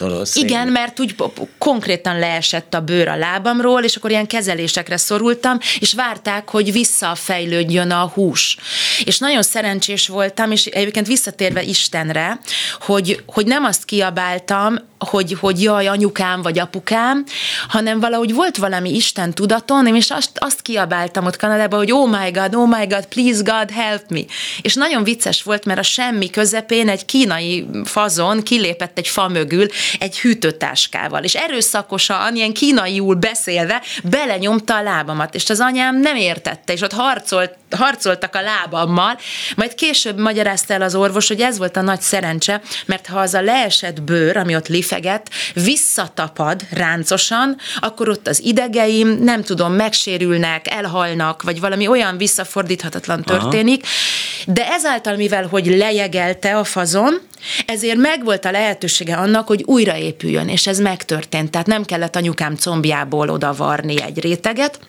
[0.00, 1.14] hónap Igen, mert úgy
[1.58, 7.90] konkrétan leesett a bőr a lábamról, és akkor ilyen kezelésekre szorultam, és várták, hogy visszafejlődjön
[7.90, 8.56] a hús.
[9.04, 12.40] És nagyon szerencsés voltam, és egyébként visszatérve Istenre,
[12.80, 17.24] hogy, hogy nem azt kiabáltam, hogy, hogy jaj, anyukám vagy apukám,
[17.68, 22.30] hanem valahogy volt valami Isten tudaton, és azt, azt kiabáltam ott Kanadában, hogy oh my
[22.30, 24.20] God, oh my God, please God, help me.
[24.62, 29.66] És nagyon vicces volt, mert a semmi közepén egy kínai fazon kilépett egy fa mögül
[29.98, 36.72] egy hűtőtáskával, és erőszakosan, ilyen kínaiul beszélve belenyomta a lábamat, és az anyám nem értette,
[36.72, 39.18] és ott harcolt, harcoltak a lábammal,
[39.56, 43.34] majd később magyarázta el az orvos, hogy ez volt a nagy szerencse, mert ha az
[43.34, 50.70] a leesett bőr, ami ott lifeget, visszatapad ráncosan, akkor ott az idegeim, nem tudom, megsérülnek,
[50.70, 54.52] elhalnak, vagy valami olyan visszafordíthatatlan történik, Aha.
[54.52, 57.20] de ezáltal, mivel hogy lejegelte a fazon,
[57.66, 61.50] ezért megvolt a lehetősége annak, hogy újraépüljön, és ez megtörtént.
[61.50, 64.80] Tehát nem kellett anyukám combjából odavarni egy réteget,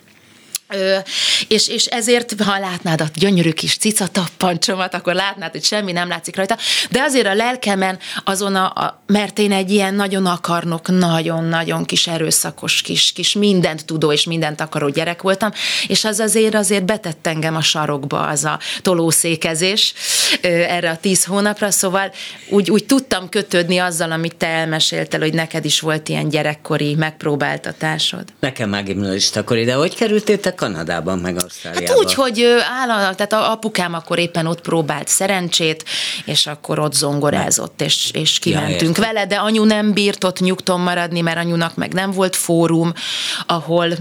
[0.69, 0.97] Ö,
[1.47, 6.07] és, és ezért, ha látnád a gyönyörű kis cica tappancsomat, akkor látnád, hogy semmi nem
[6.07, 6.57] látszik rajta,
[6.89, 12.07] de azért a lelkemen azon a, a mert én egy ilyen nagyon akarnok, nagyon-nagyon kis
[12.07, 15.51] erőszakos, kis, kis mindent tudó és mindent akaró gyerek voltam,
[15.87, 19.93] és az azért azért betett engem a sarokba az a tolószékezés
[20.41, 22.11] ö, erre a tíz hónapra, szóval
[22.49, 28.23] úgy, úgy tudtam kötődni azzal, amit te elmeséltel, hogy neked is volt ilyen gyerekkori megpróbáltatásod.
[28.39, 31.87] Nekem megint is akkor ide, hogy kerültél te Kanadában, meg Ausztráliában?
[31.87, 32.45] Hát úgy, hogy
[32.81, 35.83] állandóan, tehát a apukám akkor éppen ott próbált szerencsét,
[36.25, 40.79] és akkor ott zongorázott, és, és kimentünk ja, vele, de anyu nem bírt ott nyugton
[40.79, 42.93] maradni, mert anyunak meg nem volt fórum,
[43.45, 43.93] ahol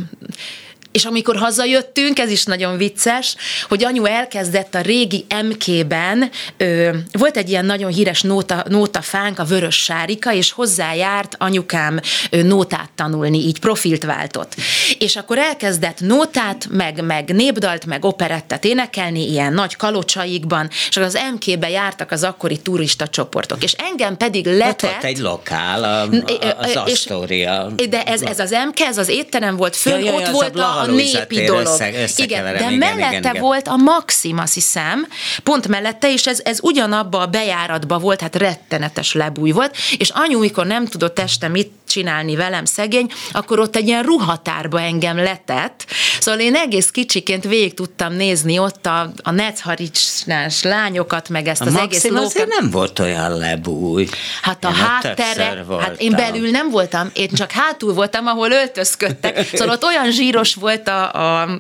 [0.97, 3.37] és amikor hazajöttünk, ez is nagyon vicces,
[3.69, 9.45] hogy anyu elkezdett a régi MK-ben, ö, volt egy ilyen nagyon híres nóta, nótafánk, a
[9.45, 14.55] Vörös Sárika, és hozzájárt anyukám ö, nótát tanulni, így profilt váltott.
[14.99, 21.19] És akkor elkezdett nótát, meg, meg népdalt, meg operettet énekelni, ilyen nagy kalocsaikban, és az
[21.35, 24.83] MK-be jártak az akkori turista csoportok, és engem pedig letett...
[24.83, 27.71] Ott volt egy lokál, a, a, az Astoria.
[27.89, 30.86] De ez, ez az MK, ez az étterem volt föl, ja, ja, ott volt a,
[30.89, 31.67] a népi dolog.
[31.67, 33.41] Össze, igen, de igen, mellette igen, igen.
[33.41, 35.07] volt a Maxim, azt hiszem,
[35.43, 40.39] pont mellette, és ez, ez ugyanabba a bejáratba volt, hát rettenetes lebúj volt, és anyu,
[40.39, 45.87] mikor nem tudott este mit csinálni velem szegény, akkor ott egy ilyen ruhatárba engem letett,
[46.21, 51.65] szóval én egész kicsiként végig tudtam nézni ott a, a netharicsnás lányokat, meg ezt a
[51.65, 52.47] az egész lókat.
[52.47, 54.09] nem volt olyan lebúj.
[54.43, 59.75] Hát a háttere, hát én belül nem voltam, én csak hátul voltam, ahol öltözködtek, szóval
[59.75, 61.59] ott olyan zsíros volt a, a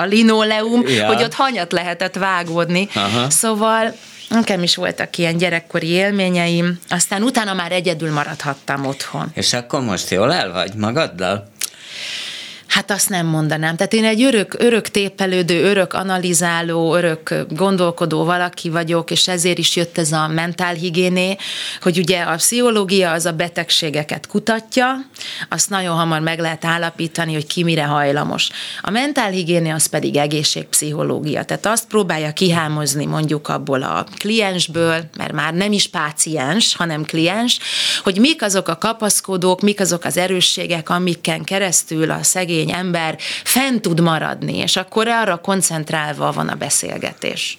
[0.00, 1.06] a linoleum, ja.
[1.06, 2.88] hogy ott hanyat lehetett vágódni.
[2.94, 3.30] Aha.
[3.30, 3.94] Szóval
[4.30, 9.30] Nekem is voltak ilyen gyerekkori élményeim, aztán utána már egyedül maradhattam otthon.
[9.34, 11.49] És akkor most jól el vagy magaddal?
[12.70, 13.76] Hát azt nem mondanám.
[13.76, 19.76] Tehát én egy örök, örök tépelődő, örök analizáló, örök gondolkodó valaki vagyok, és ezért is
[19.76, 21.36] jött ez a mentálhigiéné,
[21.82, 24.94] hogy ugye a pszichológia az a betegségeket kutatja,
[25.48, 28.48] azt nagyon hamar meg lehet állapítani, hogy ki mire hajlamos.
[28.80, 31.44] A mentálhigiéné az pedig egészségpszichológia.
[31.44, 37.58] Tehát azt próbálja kihámozni mondjuk abból a kliensből, mert már nem is páciens, hanem kliens,
[38.02, 43.16] hogy mik azok a kapaszkodók, mik azok az erősségek, amiken keresztül a szegény szegény ember
[43.44, 47.56] fent tud maradni, és akkor arra koncentrálva van a beszélgetés.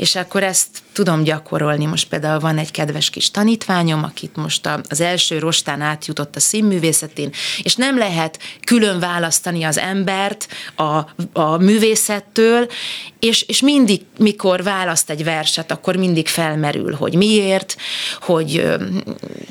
[0.00, 1.84] És akkor ezt tudom gyakorolni.
[1.84, 7.30] Most például van egy kedves kis tanítványom, akit most az első rostán átjutott a színművészetén,
[7.62, 10.98] és nem lehet külön választani az embert a,
[11.32, 12.68] a művészettől,
[13.18, 17.76] és, és mindig, mikor választ egy verset, akkor mindig felmerül, hogy miért,
[18.20, 18.66] hogy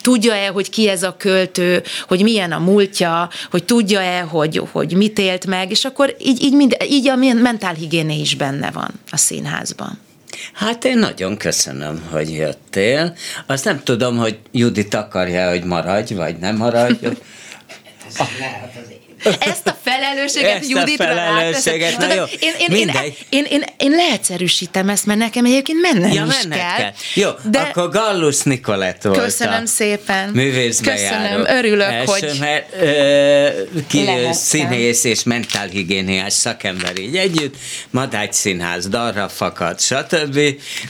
[0.01, 5.19] tudja-e, hogy ki ez a költő, hogy milyen a múltja, hogy tudja-e, hogy, hogy mit
[5.19, 10.07] élt meg, és akkor így, így, mind, így a mentálhigiéné is benne van a színházban.
[10.53, 13.15] Hát én nagyon köszönöm, hogy jöttél.
[13.45, 17.05] Azt nem tudom, hogy Judit akarja, hogy maradj, vagy nem maradj.
[18.09, 18.98] Ez lehet az
[19.39, 22.91] ezt a felelősséget ezt Juditra a felelősséget, na jó, én, én, én,
[23.29, 26.75] én, én, én leegyszerűsítem ezt, mert nekem egyébként mennem ja, is kell.
[26.77, 26.91] kell.
[27.13, 30.29] Jó, de akkor Gallus Nikolett volt Köszönöm szépen.
[30.29, 31.25] Művészbejáró.
[31.25, 33.47] Köszönöm, örülök, Első, hogy mert, ö,
[33.87, 37.55] ki színész és mentálhigiéniás szakember így együtt,
[37.89, 40.39] Madágy Színház, darra fakad, stb.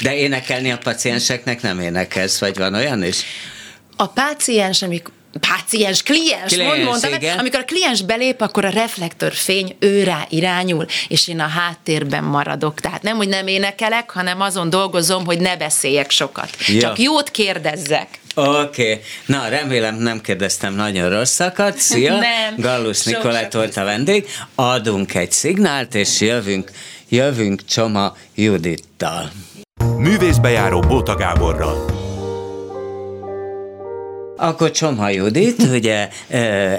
[0.01, 3.17] De énekelni a pacienseknek nem énekelsz, vagy van olyan is?
[3.95, 7.37] A páciens, amikor páciens, kliens, kliens mond, mondtam, igen.
[7.37, 12.79] amikor a kliens belép, akkor a reflektorfény őrá irányul, és én a háttérben maradok.
[12.79, 16.49] Tehát nem, hogy nem énekelek, hanem azon dolgozom, hogy ne beszéljek sokat.
[16.67, 16.79] Ja.
[16.79, 18.07] Csak jót kérdezzek.
[18.33, 19.01] Oké, okay.
[19.25, 21.77] na remélem nem kérdeztem nagyon rosszakat.
[21.77, 24.27] Szia, nem, Gallus Nikolett volt a vendég.
[24.55, 26.71] Adunk egy szignált, és jövünk,
[27.09, 29.31] jövünk Csoma Judittal.
[29.97, 32.07] Művészbejáró Bóta Gáborral.
[34.39, 36.09] Akkor Csomha Judit, ugye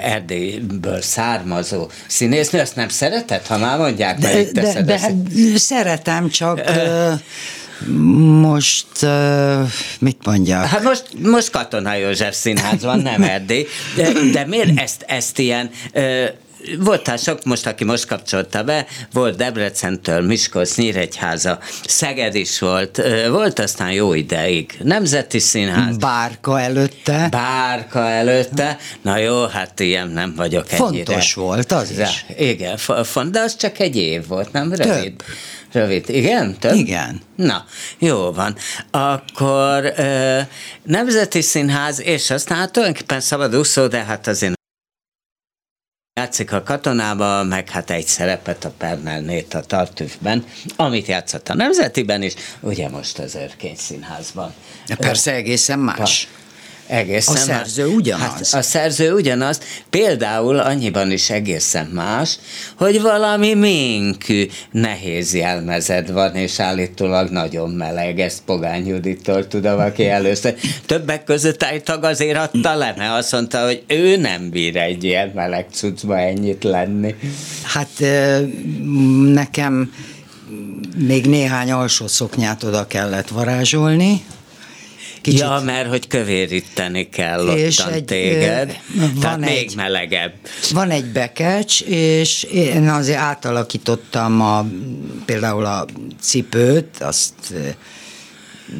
[0.01, 5.13] Erdélyből származó színésznő, ezt nem szereted, ha már mondják, de, mert de, de, hát
[5.55, 6.61] szeretem, csak
[8.41, 8.87] most
[9.99, 10.65] mit mondjak?
[10.65, 15.69] Hát most, most Katona József színház van, nem Erdély, de, de miért ezt, ezt ilyen
[16.79, 23.59] voltál sok most, aki most kapcsolta be, volt Debrecentől, Miskolc, Nyíregyháza, Szeged is volt, volt
[23.59, 24.77] aztán jó ideig.
[24.83, 25.97] Nemzeti Színház.
[25.97, 27.27] Bárka előtte.
[27.31, 28.77] Bárka előtte.
[29.01, 31.03] Na jó, hát ilyen nem vagyok ennyire.
[31.03, 32.25] Fontos volt az is.
[32.37, 35.03] Igen, font, de az csak egy év volt, nem rövid?
[35.03, 35.23] Több.
[35.71, 36.55] Rövid, igen?
[36.59, 36.73] Több?
[36.73, 37.21] Igen.
[37.35, 37.65] Na,
[37.99, 38.55] jó van.
[38.91, 40.39] Akkor ö,
[40.83, 44.59] Nemzeti Színház, és aztán hát tulajdonképpen szabad úszó, de hát azért
[46.13, 50.45] játszik a katonába, meg hát egy szerepet a Pernelnét a Tartüfben,
[50.75, 54.53] amit játszott a Nemzetiben is, ugye most az Örkény Színházban.
[54.97, 56.27] Persze egészen más.
[56.91, 58.21] Egészen a szerző ugyanaz.
[58.21, 62.37] Hát a szerző ugyanaz, például annyiban is egészen más,
[62.77, 70.07] hogy valami ménkű, nehéz jelmezed van, és állítólag nagyon meleg, ezt Pogány Judittól tudom, aki
[70.07, 70.55] először.
[70.85, 75.03] Többek között egy tag azért adta le, mert azt mondta, hogy ő nem bír egy
[75.03, 77.15] ilyen meleg cuccba ennyit lenni.
[77.63, 78.03] Hát
[79.33, 79.93] nekem
[80.97, 84.23] még néhány alsó szoknyát oda kellett varázsolni,
[85.21, 85.39] Kicsit.
[85.39, 90.33] Ja, mert hogy kövéríteni kell és ottan egy, téged, van tehát egy, még melegebb.
[90.71, 94.65] Van egy bekecs, és én azért átalakítottam a,
[95.25, 95.85] például a
[96.21, 97.33] cipőt, azt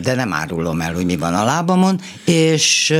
[0.03, 2.93] de nem árulom el, hogy mi van a lábamon, és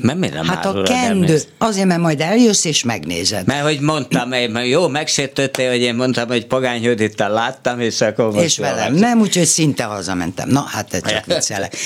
[0.00, 3.46] miért nem hát a kendő, azért, mert majd eljössz és megnézed.
[3.46, 8.32] Mert hogy mondtam, mert jó, megsértöttél, hogy én mondtam, hogy Pagány Judittal láttam, és akkor
[8.32, 10.48] most És velem nem, úgyhogy szinte hazamentem.
[10.48, 11.76] Na, hát csak viccelek.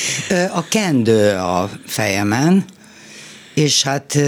[0.55, 2.65] A kendő a fejemen,
[3.55, 4.19] és hát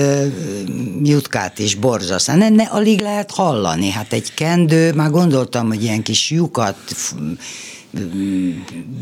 [1.02, 2.38] jutkát is borzasztán.
[2.38, 3.90] Ne, ne, alig lehet hallani.
[3.90, 6.76] Hát egy kendő, már gondoltam, hogy ilyen kis lyukat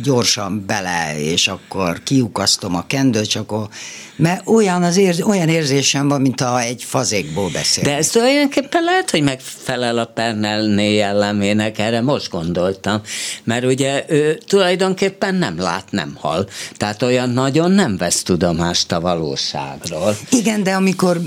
[0.03, 3.69] gyorsan bele, és akkor kiukasztom a kendőt, csak akkor,
[4.17, 7.85] mert olyan, az érz, olyan érzésem van, mint ha egy fazékból beszél.
[7.85, 13.01] De ez tulajdonképpen lehet, hogy megfelel a Pernelné jellemének, erre most gondoltam,
[13.45, 19.01] mert ugye ő tulajdonképpen nem lát, nem hal, tehát olyan nagyon nem vesz tudomást a
[19.01, 20.17] valóságról.
[20.31, 21.21] Igen, de amikor,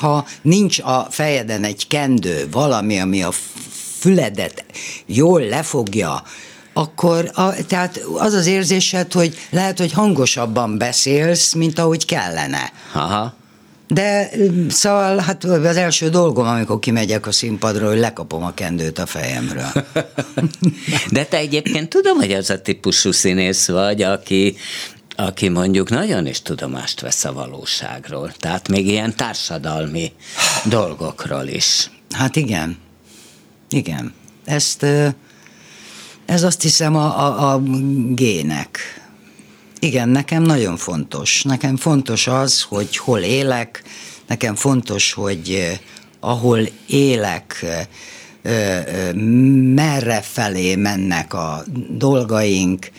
[0.00, 3.32] ha nincs a fejeden egy kendő, valami, ami a
[3.98, 4.64] füledet
[5.06, 6.22] jól lefogja,
[6.76, 12.72] akkor a, tehát az az érzésed, hogy lehet, hogy hangosabban beszélsz, mint ahogy kellene.
[12.92, 13.34] Aha.
[13.88, 14.30] De
[14.68, 19.72] szóval hát az első dolgom, amikor kimegyek a színpadról, hogy lekapom a kendőt a fejemről.
[21.10, 24.56] De te egyébként tudom, hogy az a típusú színész vagy, aki
[25.18, 30.12] aki mondjuk nagyon is tudomást vesz a valóságról, tehát még ilyen társadalmi
[30.64, 31.90] dolgokról is.
[32.10, 32.76] Hát igen,
[33.68, 34.14] igen.
[34.44, 34.86] Ezt
[36.26, 37.62] ez azt hiszem a, a, a
[38.14, 38.78] gének.
[39.78, 41.42] Igen, nekem nagyon fontos.
[41.42, 43.82] Nekem fontos az, hogy hol élek,
[44.26, 45.78] nekem fontos, hogy eh,
[46.20, 47.86] ahol élek, eh,
[48.42, 49.12] eh,
[49.74, 52.90] merre felé mennek a dolgaink.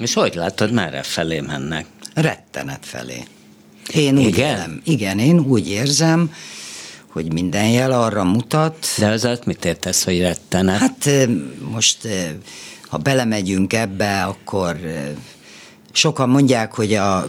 [0.00, 1.86] És hogy látod, merre felé mennek?
[2.14, 3.22] Rettenet felé.
[3.92, 4.56] Én úgy igen?
[4.56, 4.80] Élem.
[4.84, 6.30] Igen, én úgy érzem,
[7.16, 8.86] hogy minden jel arra mutat.
[8.98, 10.78] De az alatt mit értesz, hogy rettenet?
[10.78, 11.10] Hát
[11.72, 12.08] most,
[12.88, 14.76] ha belemegyünk ebbe, akkor
[15.92, 17.26] sokan mondják, hogy a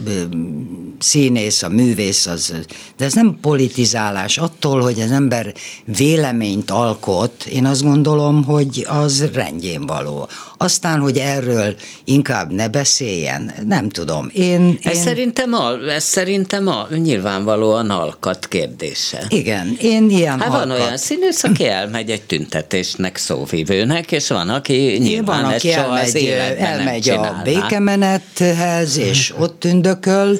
[0.99, 2.53] színész, a művész, az,
[2.97, 4.37] de ez nem politizálás.
[4.37, 5.53] Attól, hogy az ember
[5.85, 10.27] véleményt alkot, én azt gondolom, hogy az rendjén való.
[10.57, 14.29] Aztán, hogy erről inkább ne beszéljen, nem tudom.
[14.33, 15.01] Én, ez, én...
[15.01, 19.25] Szerintem a, ez szerintem a, nyilvánvalóan alkat kérdése.
[19.29, 24.97] Igen, én ilyen Hát van olyan színész, aki elmegy egy tüntetésnek szóvivőnek, és van, aki
[24.99, 26.25] nyilván van, aki elmegy,
[26.57, 30.39] elmegy a békemenethez, és ott tündököl,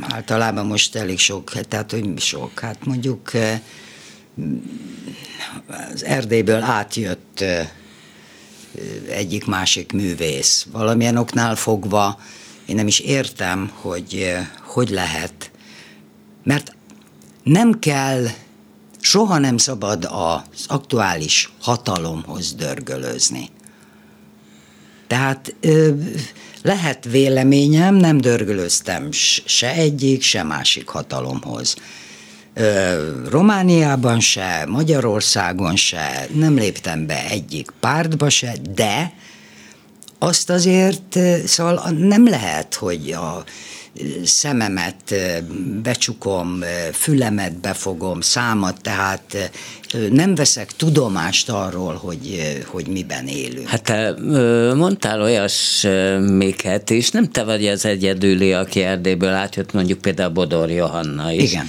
[0.00, 3.30] általában most elég sok, tehát hogy sok, hát mondjuk
[5.92, 7.44] az Erdélyből átjött
[9.08, 10.66] egyik másik művész.
[10.72, 12.18] Valamilyen oknál fogva
[12.70, 15.50] én nem is értem, hogy hogy lehet.
[16.44, 16.74] Mert
[17.42, 18.26] nem kell,
[19.00, 23.48] soha nem szabad az aktuális hatalomhoz dörgölözni.
[25.06, 25.54] Tehát
[26.62, 29.08] lehet véleményem, nem dörgölöztem
[29.44, 31.76] se egyik, se másik hatalomhoz.
[33.30, 39.12] Romániában se, Magyarországon se, nem léptem be egyik pártba se, de
[40.18, 43.44] azt azért, szóval nem lehet, hogy a
[44.24, 45.14] szememet
[45.82, 46.60] becsukom,
[46.92, 49.50] fülemet befogom, számat, tehát
[50.10, 53.68] nem veszek tudomást arról, hogy, hogy miben élünk.
[53.68, 54.14] Hát te
[54.74, 55.86] mondtál olyas
[56.20, 61.52] miket is, nem te vagy az egyedüli, aki Erdélyből átjött, mondjuk például Bodor Johanna is.
[61.52, 61.66] Igen.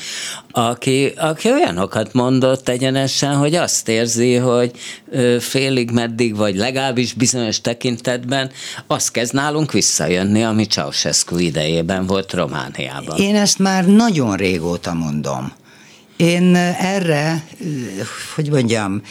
[0.52, 4.72] Aki, aki olyanokat mondott egyenesen, hogy azt érzi, hogy
[5.40, 8.52] félig meddig, vagy legalábbis bizonyos tekintetben
[8.88, 13.18] az kezd nálunk visszajönni, ami Ceausescu idejében volt Romániában.
[13.18, 15.60] Én ezt már nagyon régóta mondom.
[16.22, 17.44] Én erre,
[18.36, 19.02] hogy mondjam,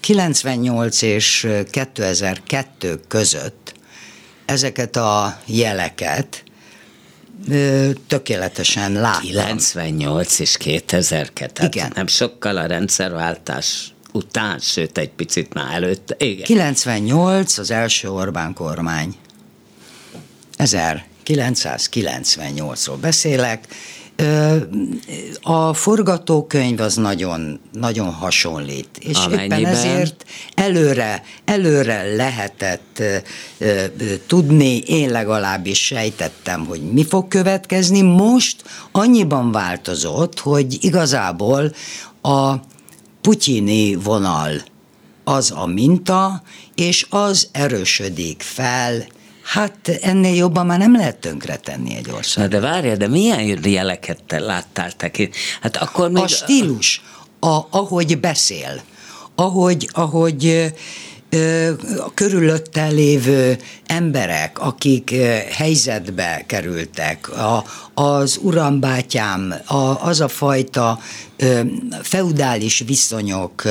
[0.00, 3.74] 98 és 2002 között
[4.44, 6.44] ezeket a jeleket
[8.06, 9.22] tökéletesen láttam.
[9.22, 11.92] 98 és 2002, Igen.
[11.94, 16.14] nem sokkal a rendszerváltás után, sőt egy picit már előtt.
[16.18, 16.44] Igen.
[16.44, 19.14] 98 az első Orbán kormány.
[20.58, 23.66] 1998-ról beszélek,
[25.42, 29.58] a forgatókönyv az nagyon, nagyon hasonlít, és Amennyiben?
[29.58, 30.24] éppen ezért
[30.54, 33.02] előre, előre lehetett
[34.26, 38.02] tudni, én legalábbis sejtettem, hogy mi fog következni.
[38.02, 41.74] Most annyiban változott, hogy igazából
[42.22, 42.54] a
[43.20, 44.62] putyini vonal
[45.24, 46.42] az a minta,
[46.74, 49.06] és az erősödik fel
[49.44, 52.50] Hát ennél jobban már nem lehet tönkretenni egy országot.
[52.50, 55.30] Na de várja, de milyen jeleket te láttál te ki?
[55.60, 56.22] Hát akkor még...
[56.22, 57.02] A stílus,
[57.40, 58.82] a, ahogy beszél,
[59.34, 60.72] ahogy, ahogy
[61.98, 65.14] a körülötte lévő emberek, akik
[65.50, 70.98] helyzetbe kerültek, a, az urambátyám, a, az a fajta
[72.02, 73.62] feudális viszonyok,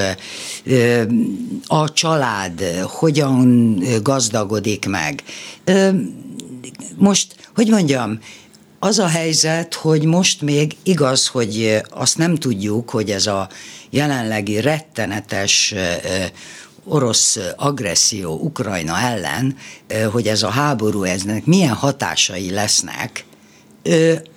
[1.67, 5.23] a család hogyan gazdagodik meg.
[6.95, 8.19] Most, hogy mondjam,
[8.79, 13.49] az a helyzet, hogy most még igaz, hogy azt nem tudjuk, hogy ez a
[13.89, 15.73] jelenlegi rettenetes
[16.85, 19.57] orosz agresszió Ukrajna ellen,
[20.11, 23.25] hogy ez a háború, eznek milyen hatásai lesznek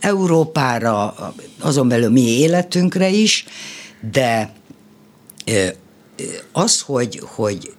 [0.01, 1.15] Európára,
[1.61, 3.45] azon belül mi életünkre is,
[4.13, 4.53] de
[6.53, 7.73] az, hogy, hogy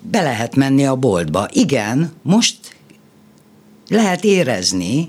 [0.00, 1.48] be lehet menni a boltba.
[1.52, 2.56] Igen, most
[3.88, 5.08] lehet érezni,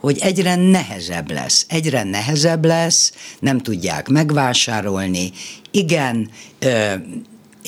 [0.00, 5.32] hogy egyre nehezebb lesz, egyre nehezebb lesz, nem tudják megvásárolni.
[5.70, 6.30] Igen,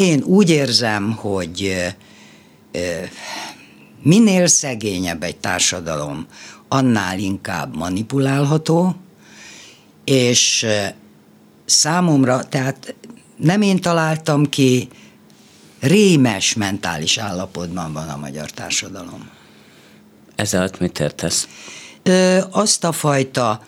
[0.00, 1.86] én úgy érzem, hogy
[4.02, 6.26] minél szegényebb egy társadalom,
[6.68, 8.96] annál inkább manipulálható,
[10.04, 10.66] és
[11.64, 12.94] számomra, tehát
[13.36, 14.88] nem én találtam ki,
[15.80, 19.30] rémes mentális állapotban van a magyar társadalom.
[20.34, 21.48] Ez alatt mit értesz?
[22.02, 23.62] Ö, azt a fajta,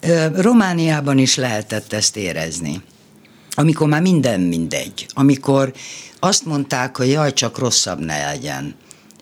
[0.00, 2.82] ö, Romániában is lehetett ezt érezni
[3.58, 5.72] amikor már minden mindegy, amikor
[6.18, 8.74] azt mondták, hogy jaj, csak rosszabb ne legyen.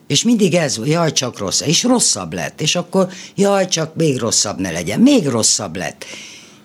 [0.07, 4.59] És mindig ez, jaj, csak rossz, és rosszabb lett, és akkor jaj, csak még rosszabb
[4.59, 6.05] ne legyen, még rosszabb lett.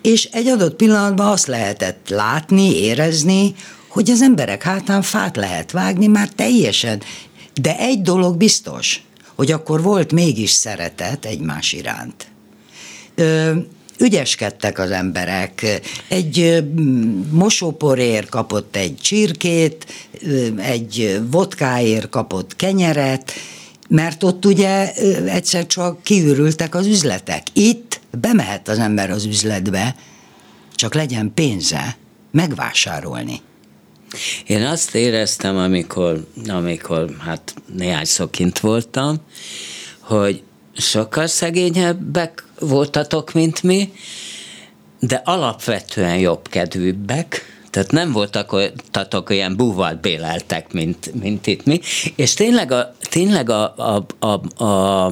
[0.02, 3.54] És egy adott pillanatban azt lehetett látni, érezni,
[3.88, 7.02] hogy az emberek hátán fát lehet vágni már teljesen.
[7.60, 9.02] De egy dolog biztos,
[9.34, 12.26] hogy akkor volt mégis szeretet egymás iránt.
[13.14, 13.52] Ö,
[14.00, 15.80] ügyeskedtek az emberek.
[16.08, 16.64] Egy
[17.30, 19.86] mosóporért kapott egy csirkét,
[20.56, 23.32] egy vodkáért kapott kenyeret,
[23.88, 24.92] mert ott ugye
[25.24, 27.42] egyszer csak kiürültek az üzletek.
[27.52, 29.96] Itt bemehet az ember az üzletbe,
[30.74, 31.96] csak legyen pénze
[32.30, 33.40] megvásárolni.
[34.46, 39.16] Én azt éreztem, amikor, amikor hát néhány kint voltam,
[40.00, 40.42] hogy
[40.76, 43.92] sokkal szegényebbek voltatok, mint mi,
[45.00, 48.56] de alapvetően jobb kedvűbbek, tehát nem voltak
[48.90, 51.80] tatok olyan búvalt béleltek, mint, mint itt mi,
[52.16, 55.06] és tényleg a, tényleg a, a, a, a,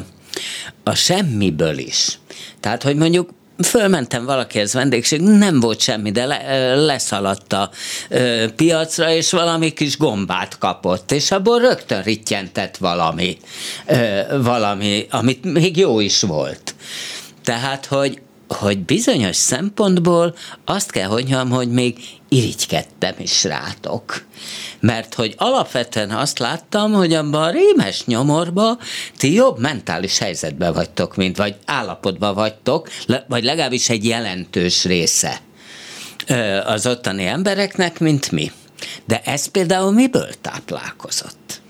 [0.83, 2.19] a semmiből is.
[2.61, 3.31] Tehát, hogy mondjuk
[3.65, 7.71] fölmentem valakihez vendégség, nem volt semmi, de le, leszaladt a
[8.57, 13.37] piacra, és valami kis gombát kapott, és abból rögtön rittyentett valami,
[14.43, 16.75] valami, amit még jó is volt.
[17.49, 20.35] Tehát, hogy, hogy bizonyos szempontból
[20.65, 24.25] azt kell, mondjam, hogy még irigykedtem is rátok.
[24.81, 28.79] Mert hogy alapvetően azt láttam, hogy abban a rémes nyomorba
[29.17, 32.89] ti jobb mentális helyzetben vagytok, mint vagy állapotban vagytok,
[33.29, 35.41] vagy legalábbis egy jelentős része
[36.65, 38.53] az ottani embereknek, mint mi.
[39.05, 41.61] De ez például miből táplálkozott?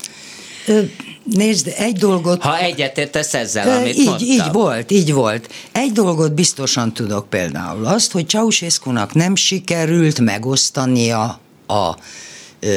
[1.31, 2.43] Nézd, egy dolgot...
[2.43, 4.29] Ha egyetértesz ezzel, amit így, mondtam.
[4.29, 5.49] Így volt, így volt.
[5.72, 7.87] Egy dolgot biztosan tudok például.
[7.87, 11.97] Azt, hogy ceausescu nem sikerült megosztania a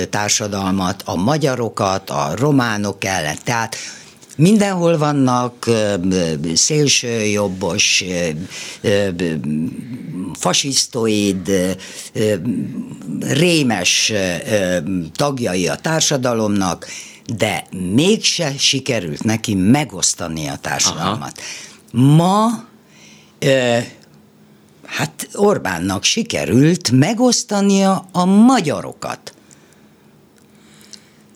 [0.10, 3.38] társadalmat, a magyarokat, a románok ellen.
[3.44, 3.76] Tehát
[4.38, 5.70] Mindenhol vannak
[6.54, 8.04] szélsőjobbos,
[10.34, 11.52] fasisztoid,
[13.20, 14.14] rémes
[15.16, 16.88] tagjai a társadalomnak,
[17.26, 21.42] de mégse sikerült neki megosztani a társadalmat.
[21.94, 22.04] Aha.
[22.04, 22.64] Ma
[23.40, 23.78] ö,
[24.86, 29.34] hát Orbánnak sikerült megosztania a magyarokat.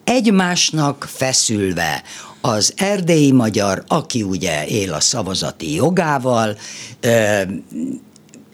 [0.03, 2.03] Egymásnak feszülve
[2.41, 6.57] az erdélyi magyar, aki ugye él a szavazati jogával,
[6.99, 7.41] ö,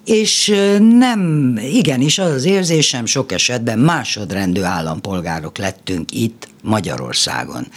[0.06, 7.68] és nem, igenis az az érzésem sok esetben másodrendű állampolgárok lettünk itt Magyarországon.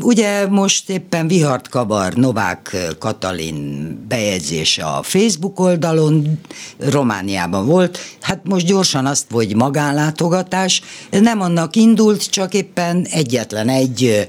[0.00, 6.40] Ugye most éppen vihart kavar Novák Katalin bejegyzése a Facebook oldalon,
[6.78, 14.28] Romániában volt, hát most gyorsan azt, hogy magánlátogatás, nem annak indult, csak éppen egyetlen egy,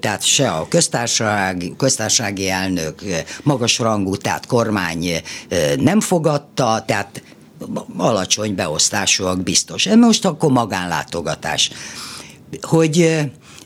[0.00, 3.02] tehát se a köztársasági, köztársasági elnök
[3.42, 5.22] magas rangú, tehát kormány
[5.76, 7.22] nem fogadta, tehát
[7.96, 9.88] alacsony beosztásúak biztos.
[9.96, 11.70] Most akkor magánlátogatás.
[12.60, 13.20] Hogy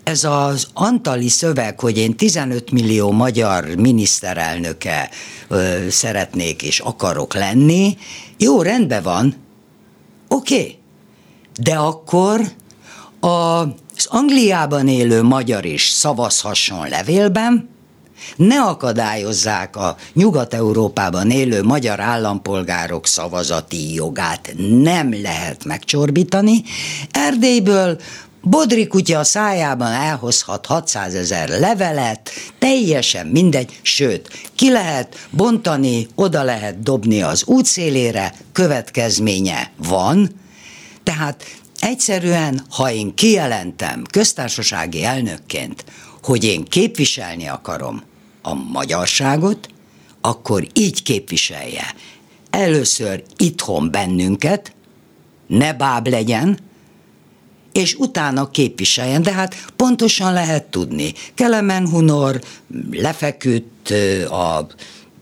[0.06, 5.10] ez az antali szöveg, hogy én 15 millió magyar miniszterelnöke
[5.48, 7.96] ö, szeretnék és akarok lenni,
[8.36, 9.34] jó, rendben van,
[10.28, 10.54] oké.
[10.54, 10.78] Okay.
[11.60, 12.40] De akkor
[13.20, 17.68] a, az Angliában élő magyar is szavazhasson levélben,
[18.36, 26.62] ne akadályozzák a Nyugat-Európában élő magyar állampolgárok szavazati jogát, nem lehet megcsorbítani.
[27.10, 27.98] Erdélyből
[28.48, 36.42] Bodri kutya a szájában elhozhat 600 ezer levelet, teljesen mindegy, sőt, ki lehet bontani, oda
[36.42, 40.40] lehet dobni az útszélére, következménye van,
[41.02, 41.44] tehát
[41.80, 45.84] egyszerűen, ha én kijelentem köztársasági elnökként,
[46.22, 48.02] hogy én képviselni akarom
[48.42, 49.68] a magyarságot,
[50.20, 51.94] akkor így képviselje.
[52.50, 54.72] Először itthon bennünket,
[55.46, 56.58] ne báb legyen,
[57.76, 59.22] és utána képviseljen.
[59.22, 61.12] De hát pontosan lehet tudni.
[61.34, 62.40] Kelemen Hunor
[62.90, 63.90] lefeküdt
[64.30, 64.66] a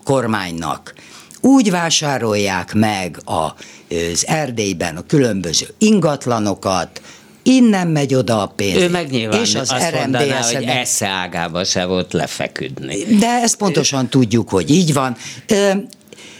[0.05, 0.95] kormánynak.
[1.41, 7.03] Úgy vásárolják meg az Erdélyben a különböző ingatlanokat,
[7.43, 8.77] innen megy oda a pénz.
[8.77, 13.05] Ő meg nyilván és az azt mondaná, hogy esze ágába se volt lefeküdni.
[13.19, 15.17] De ezt pontosan tudjuk, hogy így van.
[15.47, 15.71] Ö,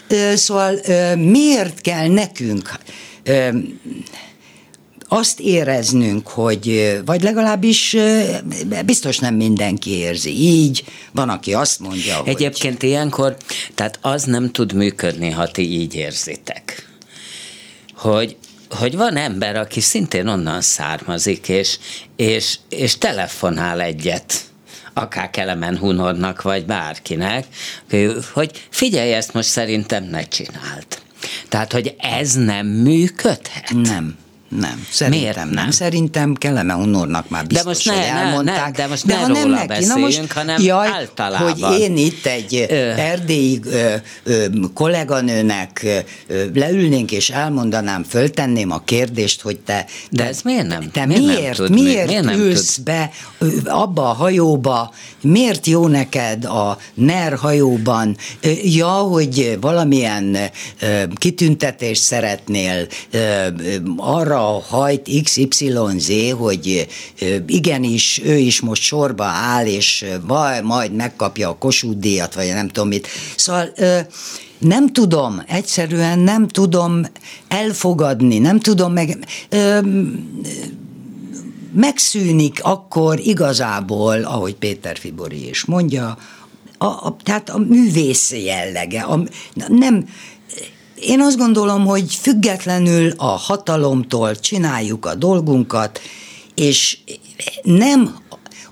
[0.09, 2.79] ö, szóval ö, miért kell nekünk
[3.23, 3.49] ö,
[5.15, 7.97] azt éreznünk, hogy, vagy legalábbis
[8.87, 12.29] biztos nem mindenki érzi így, van, aki azt mondja, hogy...
[12.29, 13.37] Egyébként ilyenkor,
[13.75, 16.89] tehát az nem tud működni, ha ti így érzitek.
[17.95, 18.37] Hogy
[18.71, 21.79] hogy van ember, aki szintén onnan származik, és,
[22.17, 24.43] és, és telefonál egyet
[24.93, 27.47] akár Kelemen Hunornak, vagy bárkinek,
[28.33, 30.87] hogy figyelj, ezt most szerintem ne csináld.
[31.49, 33.71] Tehát, hogy ez nem működhet?
[33.75, 34.17] Nem.
[34.61, 35.49] Nem, szerintem Miért nem?
[35.49, 35.71] nem.
[35.71, 38.77] Szerintem Keleme Honornak már biztos, de most ne, hogy elmondták.
[38.77, 41.53] Ne, de most de ne róla nem neki, beszéljünk, most, hanem jaj, általában.
[41.53, 42.75] hogy én itt egy ö.
[42.91, 43.95] erdélyi ö,
[44.25, 44.45] ö,
[44.75, 45.87] kolléganőnek
[46.29, 49.87] ö, leülnénk és elmondanám, föltenném a kérdést, hogy te...
[50.11, 50.91] De ez miért nem?
[50.91, 52.85] Te miért, miért, nem tud, miért, miért nem ülsz tud?
[52.85, 53.11] be
[53.65, 58.17] abba a hajóba, miért jó neked a NER hajóban?
[58.63, 60.37] Ja, hogy valamilyen
[61.15, 62.87] kitüntetést szeretnél
[63.97, 66.87] arra hajt XYZ, hogy
[67.47, 70.05] igenis, ő is most sorba áll, és
[70.63, 73.09] majd megkapja a Kossuth díjat, vagy nem tudom mit.
[73.37, 73.73] Szóval
[74.59, 77.07] nem tudom, egyszerűen nem tudom
[77.49, 79.27] elfogadni, nem tudom meg...
[81.77, 86.19] Megszűnik akkor igazából, ahogy Péter Fibori is mondja,
[86.79, 89.21] a, a, tehát a művész jellege, a,
[89.69, 90.09] nem,
[91.05, 96.01] én azt gondolom, hogy függetlenül a hatalomtól csináljuk a dolgunkat,
[96.55, 96.99] és
[97.63, 98.17] nem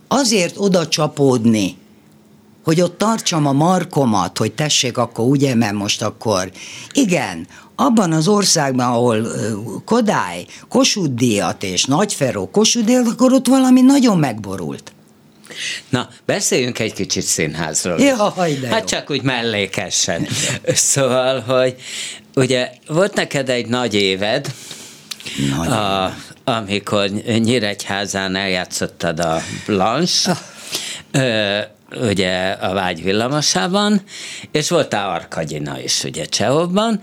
[0.08, 1.76] azért oda csapódni,
[2.64, 6.50] hogy ott tartsam a markomat, hogy tessék, akkor ugye, mert most akkor.
[6.92, 9.26] Igen, abban az országban, ahol
[9.84, 14.92] Kodály Kossuth díjat és Nagyferó Kossuth díjat, akkor ott valami nagyon megborult.
[15.88, 18.00] Na, beszéljünk egy kicsit színházról.
[18.00, 18.98] Jaj, de Hát jó.
[18.98, 20.26] csak úgy mellékesen.
[20.66, 21.76] szóval, hogy
[22.34, 24.52] ugye volt neked egy nagy éved,
[25.56, 26.14] nagy a,
[26.44, 27.08] amikor
[27.38, 30.38] Nyíregyházán eljátszottad a Blanche, oh.
[31.22, 31.58] ö,
[32.00, 34.02] ugye a vágy villamosában,
[34.52, 37.00] és voltál Arkagyina is ugye Csehobban.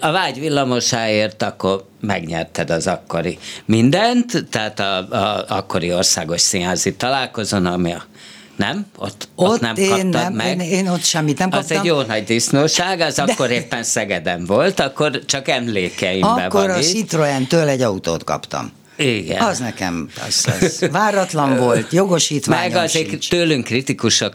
[0.00, 7.66] A vágy villamosáért akkor megnyerted az akkori mindent, tehát a, a akkori országos színházi találkozón,
[7.66, 8.04] ami a
[8.56, 8.86] nem?
[8.96, 10.60] Ott, ott, ott nem én kaptad nem, meg?
[10.60, 11.76] Én, én ott semmit nem kaptam.
[11.76, 13.22] Az egy jó nagy disznóság, az De...
[13.22, 18.72] akkor éppen Szegeden volt, akkor csak emlékeimben akkor van a Citroen-től egy autót kaptam.
[18.96, 19.42] Igen.
[19.42, 23.28] Az nekem az, az váratlan volt, jogosítványom Meg azért sincs.
[23.28, 24.34] tőlünk kritikusok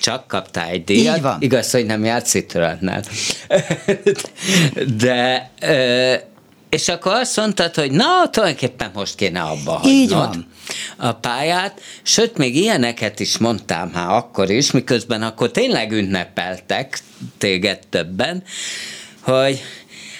[0.00, 1.16] csak kaptál egy díjat.
[1.16, 1.36] Így van.
[1.40, 3.02] Igaz, hogy nem játszik tőletnel.
[5.02, 5.50] De
[6.68, 10.46] és akkor azt mondtad, hogy na, tulajdonképpen most kéne abba hagynod Így van.
[10.96, 16.98] a pályát, sőt, még ilyeneket is mondtam már akkor is, miközben akkor tényleg ünnepeltek
[17.38, 18.42] téged többen,
[19.20, 19.60] hogy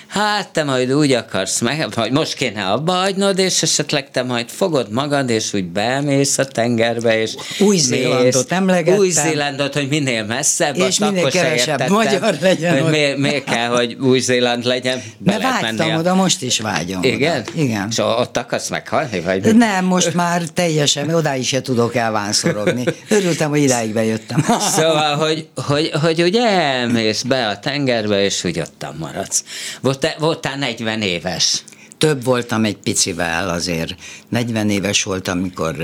[0.09, 4.49] hát te majd úgy akarsz meg, hogy most kéne abba hagynod, és esetleg te majd
[4.49, 8.99] fogod magad, és úgy bemész a tengerbe, és Új-Zélandot emlegettem.
[8.99, 14.65] Új-Zélandot, hogy minél messzebb, és minél kevesebb magyar legyen hogy miért, miért kell, hogy Új-Zéland
[14.65, 15.03] legyen.
[15.19, 17.03] Be vágytam oda, most is vágyom.
[17.03, 17.41] Igen?
[17.41, 17.51] Oda.
[17.55, 17.89] Igen.
[17.91, 19.21] És ott akarsz meghalni?
[19.21, 22.85] Vagy Nem, most már teljesen, odáig se tudok elvánszorogni.
[23.09, 24.45] Örültem, hogy idáig bejöttem.
[24.79, 29.45] Szóval, hogy, hogy, hogy ugye elmész be a tengerbe, és úgy ottan maradsz.
[29.81, 31.63] Volt voltál, voltál 40 éves.
[31.99, 33.95] több voltam egy picivel, azért
[34.29, 35.77] 40 éves voltam, amikor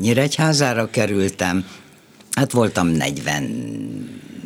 [0.00, 1.66] Nyíregyházára kerültem,
[2.34, 3.42] hát voltam 40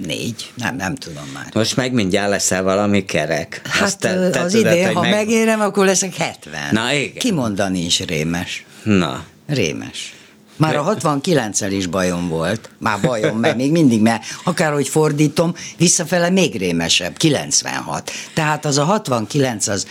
[0.07, 1.47] négy, nem, nem tudom már.
[1.55, 3.61] Most meg mindjárt leszel valami kerek.
[3.65, 5.11] Hát Azt te, te az tudod, idén, ha meg...
[5.11, 6.61] megérem, akkor leszek 70.
[6.73, 7.15] Na igen.
[7.15, 8.65] Kimondani is rémes.
[8.83, 9.25] Na.
[9.47, 10.13] Rémes.
[10.59, 16.31] Már a 69-el is bajom volt, már bajom, mert még mindig, mert akárhogy fordítom, visszafele
[16.31, 18.11] még rémesebb, 96.
[18.35, 19.87] Tehát az a 69 az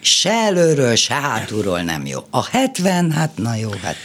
[0.00, 2.20] se előről, se hátulról nem jó.
[2.30, 3.96] A 70, hát na jó, hát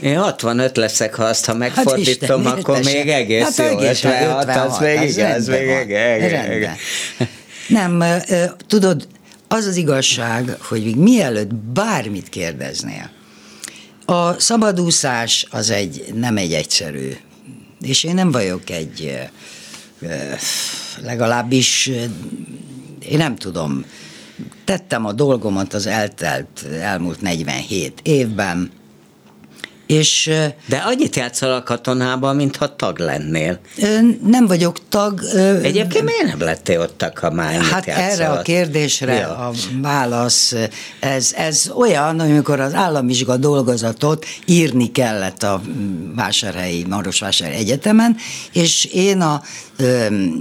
[0.00, 3.78] én 65 leszek, ha azt, ha hát megfordítom, hát akkor még egész hát jó.
[3.78, 5.68] Egész 56, 56, az még igaz, még
[6.56, 6.76] igen.
[7.68, 8.04] Nem,
[8.66, 9.06] tudod,
[9.48, 13.10] az az igazság, hogy még mielőtt bármit kérdeznél,
[14.10, 17.10] a szabadúszás az egy, nem egy egyszerű,
[17.80, 19.18] és én nem vagyok egy,
[21.02, 21.86] legalábbis
[23.08, 23.84] én nem tudom,
[24.64, 28.70] tettem a dolgomat az eltelt elmúlt 47 évben,
[29.90, 30.30] és,
[30.66, 33.58] De annyit játszol a katonában, mintha tag lennél.
[34.26, 35.20] Nem vagyok tag.
[35.62, 38.04] Egyébként miért nem lettél ott tag, ha már Hát játszol?
[38.04, 39.28] erre a kérdésre ja.
[39.28, 40.54] a válasz,
[41.00, 45.60] ez, ez olyan, amikor az államvizsga dolgozatot írni kellett a
[46.14, 48.16] Vásárhelyi, Marosvásárhelyi Egyetemen,
[48.52, 49.42] és én a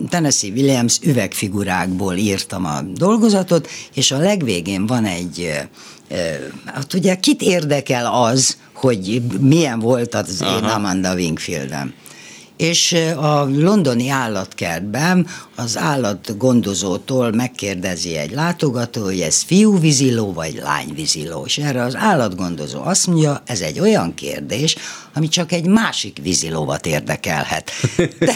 [0.09, 5.51] Tennessee Williams üvegfigurákból írtam a dolgozatot, és a legvégén van egy
[6.66, 10.57] hát ugye kit érdekel az, hogy milyen volt az Aha.
[10.57, 11.93] én Amanda Wingfieldem
[12.60, 21.57] és a londoni állatkertben az állatgondozótól megkérdezi egy látogató, hogy ez fiúviziló vagy lányviziló, és
[21.57, 24.76] erre az állatgondozó azt mondja, ez egy olyan kérdés,
[25.14, 27.72] ami csak egy másik vízilóvat érdekelhet.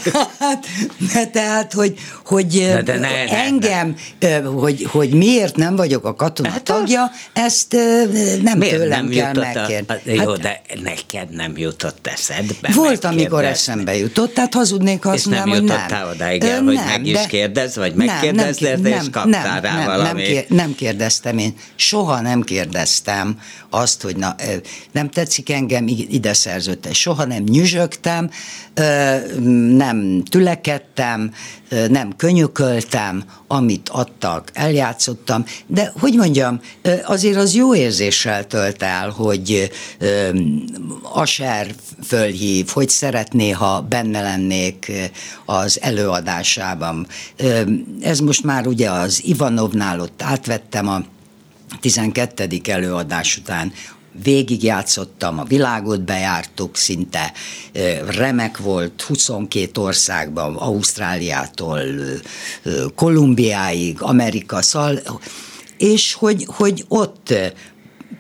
[1.12, 1.94] tehát, tehát hogy,
[2.26, 4.48] hogy de, de ne, engem, ne, ne.
[4.48, 7.78] Hogy, hogy miért nem vagyok a katona hát tagja, ezt
[8.42, 10.14] nem miért tőlem nem kell megkérdezni.
[10.14, 12.72] Jó, hát, de neked nem jutott eszedbe.
[12.74, 15.86] Volt, amikor eszembe jutott, tehát hazudnék azt mondom, hogy nem.
[15.90, 19.76] Nem odáig el, hogy nem, meg is kérdez, vagy megkérdezd, nem, és kaptál nem, rá
[19.76, 20.06] nem, valami.
[20.06, 23.40] Nem, kér, nem kérdeztem én, soha nem kérdeztem
[23.70, 24.36] azt, hogy na,
[24.92, 26.94] nem tetszik engem ide között.
[26.94, 28.30] Soha nem nyüzsögtem,
[29.76, 31.32] nem tülekedtem,
[31.90, 36.60] nem könyököltem, amit adtak, eljátszottam, de hogy mondjam,
[37.04, 39.72] azért az jó érzéssel tölt el, hogy
[41.14, 41.68] Aser
[42.04, 44.92] fölhív, hogy szeretné, ha benne lennék
[45.46, 47.08] az előadásában.
[48.02, 51.02] Ez most már ugye az Ivanovnál ott átvettem a
[51.80, 52.48] 12.
[52.64, 53.74] előadás után
[54.24, 57.32] végigjátszottam, a világot bejártuk, szinte
[58.08, 61.80] remek volt, 22 országban, Ausztráliától
[62.96, 65.00] Kolumbiáig, Amerika, szal,
[65.78, 67.34] és hogy, hogy ott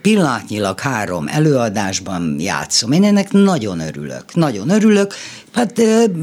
[0.02, 2.92] pillanatnyilag három előadásban játszom.
[2.92, 5.14] Én ennek nagyon örülök, nagyon örülök.
[5.54, 5.78] Hát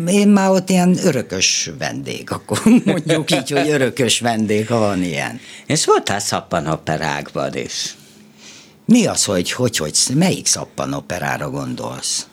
[0.06, 5.40] én már ott ilyen örökös vendég, akkor mondjuk így, hogy örökös vendég, ha van ilyen.
[5.66, 7.94] És voltál szappanoperákban is?
[8.84, 12.26] Mi az, hogy, hogy, hogy melyik szappanoperára gondolsz?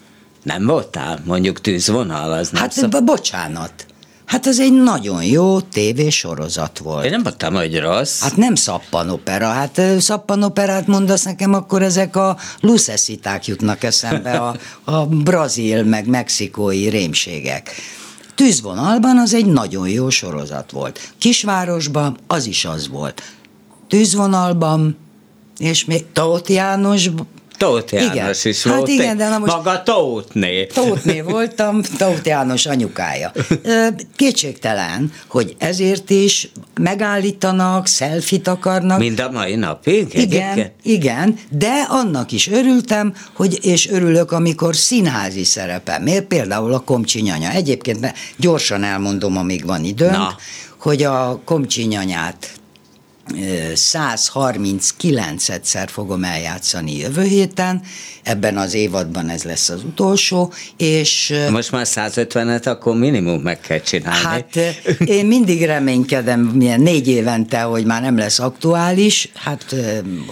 [0.43, 1.21] Nem voltál?
[1.25, 3.03] Mondjuk tűzvonal, az nem Hát szab...
[3.05, 3.85] bocsánat.
[4.27, 7.05] Hát ez egy nagyon jó tévésorozat volt.
[7.05, 8.21] Én nem mondtam, hogy rossz.
[8.21, 9.47] Hát nem szappanopera.
[9.47, 16.87] Hát szappanoperát mondasz nekem, akkor ezek a luszesziták jutnak eszembe, a, a brazil meg mexikói
[16.87, 17.71] rémségek.
[18.35, 21.13] Tűzvonalban az egy nagyon jó sorozat volt.
[21.17, 23.21] Kisvárosban az is az volt.
[23.87, 24.97] Tűzvonalban
[25.57, 27.09] és még Tóth János
[27.57, 28.53] Tóth János igen.
[28.53, 28.87] is hát volt.
[28.87, 30.65] Igen, de na most Maga Tóthné.
[30.65, 33.31] Tóthné voltam, Tóth János anyukája.
[34.15, 36.51] Kétségtelen, hogy ezért is
[36.81, 38.99] megállítanak, szelfit akarnak.
[38.99, 40.07] Mind a mai napig?
[40.13, 40.71] Igen, egyébként?
[40.83, 46.05] igen, de annak is örültem, hogy, és örülök, amikor színházi szerepem.
[46.27, 47.49] Például a Komcsinyanya.
[47.49, 50.35] Egyébként gyorsan elmondom, amíg van időnk, Na.
[50.77, 52.57] hogy a Komcsinyanyát
[53.73, 57.81] 139-szer fogom eljátszani jövő héten,
[58.23, 61.33] ebben az évadban ez lesz az utolsó, és...
[61.49, 64.23] Most már 150-et akkor minimum meg kell csinálni.
[64.23, 64.55] Hát
[65.05, 69.75] én mindig reménykedem milyen négy évente, hogy már nem lesz aktuális, hát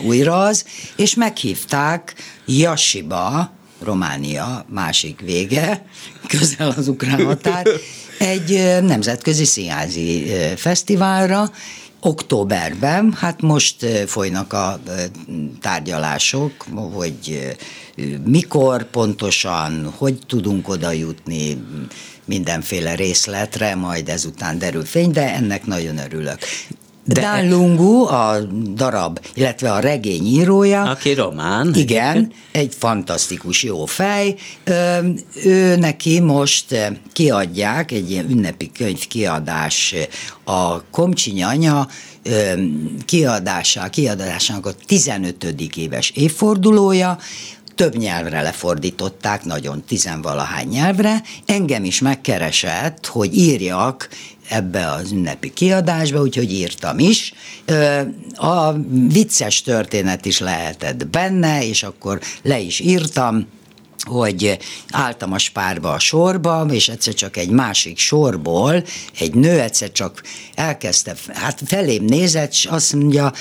[0.05, 0.65] újra az,
[0.95, 2.13] és meghívták
[2.45, 5.85] Jasiba, Románia másik vége,
[6.27, 7.67] közel az ukrán határ,
[8.17, 11.51] egy nemzetközi színházi fesztiválra,
[12.05, 14.79] októberben, hát most folynak a
[15.61, 16.51] tárgyalások,
[16.93, 17.55] hogy
[18.25, 21.63] mikor pontosan, hogy tudunk oda jutni,
[22.25, 26.39] mindenféle részletre, majd ezután derül fény, de ennek nagyon örülök.
[27.07, 27.21] De...
[27.21, 28.39] Dan Lungu, a
[28.73, 30.81] darab, illetve a regény írója.
[30.81, 31.73] Aki román.
[31.75, 34.35] Igen, egy fantasztikus jó fej.
[35.43, 39.95] Ő neki most kiadják, egy ilyen ünnepi könyv kiadás
[40.43, 41.87] a Komcsinyi anya
[43.05, 45.43] kiadása, kiadásának a 15.
[45.75, 47.17] éves évfordulója,
[47.75, 51.21] több nyelvre lefordították, nagyon tizenvalahány nyelvre.
[51.45, 54.09] Engem is megkeresett, hogy írjak
[54.49, 57.33] ebbe az ünnepi kiadásba, úgyhogy írtam is.
[58.35, 58.71] A
[59.07, 63.47] vicces történet is lehetett benne, és akkor le is írtam,
[63.99, 64.57] hogy
[64.91, 68.83] álltam a spárba a sorba, és egyszer csak egy másik sorból
[69.19, 70.21] egy nő egyszer csak
[70.55, 73.33] elkezdte, hát felém nézett, és azt mondja,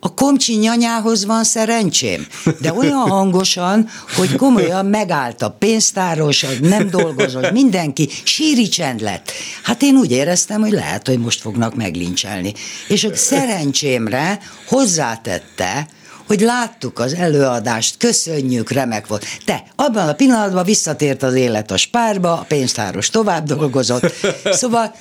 [0.00, 2.26] a komcsi nyanyához van szerencsém,
[2.60, 9.30] de olyan hangosan, hogy komolyan megállt a pénztáros, nem dolgozott, mindenki, síri csend lett.
[9.62, 12.52] Hát én úgy éreztem, hogy lehet, hogy most fognak meglincselni.
[12.88, 15.86] És hogy szerencsémre hozzátette,
[16.26, 19.24] hogy láttuk az előadást, köszönjük, remek volt.
[19.44, 24.12] Te, abban a pillanatban visszatért az élet a spárba, a pénztáros tovább dolgozott.
[24.44, 24.94] Szóval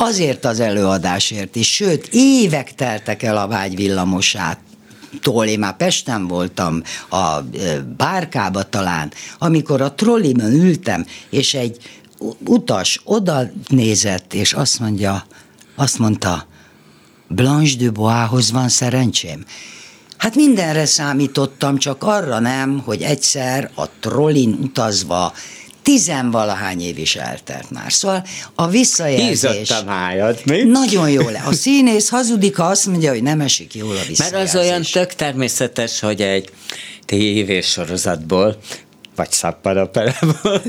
[0.00, 4.58] azért az előadásért is, sőt, évek teltek el a vágy villamosát
[5.20, 7.40] tól, én már Pesten voltam, a
[7.96, 11.76] bárkába talán, amikor a trolliben ültem, és egy
[12.46, 15.26] utas oda nézett, és azt mondja,
[15.76, 16.46] azt mondta,
[17.28, 19.44] Blanche de Boishoz van szerencsém.
[20.16, 25.32] Hát mindenre számítottam, csak arra nem, hogy egyszer a trollin utazva
[25.88, 27.92] tizenvalahány év is eltelt már.
[27.92, 28.24] Szóval
[28.54, 29.50] a visszajelzés...
[29.50, 30.62] Hízott a májad, mi?
[30.62, 31.42] Nagyon jó le.
[31.46, 34.30] A színész hazudik, ha azt mondja, hogy nem esik jól a visszajelzés.
[34.30, 36.50] Mert az olyan tök természetes, hogy egy
[37.04, 38.58] tévésorozatból
[39.18, 40.62] vagy szapparaperából.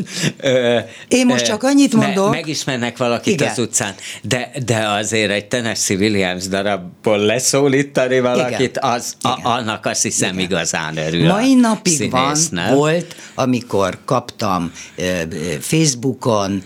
[1.08, 2.30] Én most csak annyit mondok.
[2.30, 3.50] Me, megismernek valakit Igen.
[3.50, 8.92] az utcán, de, de azért egy Tennessee Williams darabból leszólítani valakit, Igen.
[8.92, 10.46] az a, annak azt hiszem Igen.
[10.46, 12.38] igazán örül Mai napig van,
[12.74, 14.72] volt, amikor kaptam
[15.60, 16.64] Facebookon,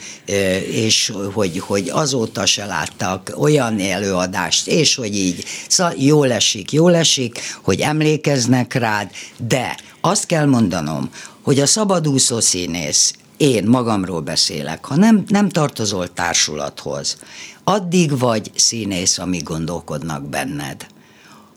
[0.71, 6.95] és hogy, hogy azóta se láttak olyan előadást, és hogy így, szóval jól esik, jól
[6.95, 9.11] esik, hogy emlékeznek rád,
[9.47, 9.75] de
[10.05, 11.09] azt kell mondanom,
[11.41, 17.17] hogy a szabadúszó színész, én magamról beszélek, ha nem, nem tartozol társulathoz,
[17.63, 20.87] addig vagy színész, amíg gondolkodnak benned.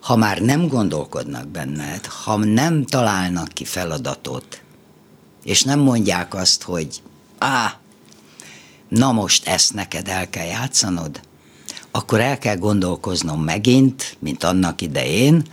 [0.01, 4.61] Ha már nem gondolkodnak benned, ha nem találnak ki feladatot,
[5.43, 7.01] és nem mondják azt, hogy
[7.37, 7.79] á,
[8.87, 11.19] na most ezt neked el kell játszanod,
[11.91, 15.43] akkor el kell gondolkoznom megint, mint annak idején,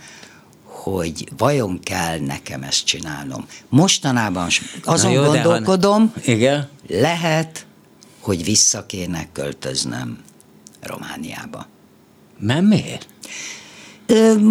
[0.91, 3.45] hogy vajon kell nekem ezt csinálnom.
[3.69, 4.47] Mostanában
[4.83, 6.31] azon jó, gondolkodom, ha...
[6.31, 6.69] igen?
[6.87, 7.65] lehet,
[8.19, 10.19] hogy vissza kéne költöznöm
[10.81, 11.67] Romániába.
[12.39, 13.07] Nem miért?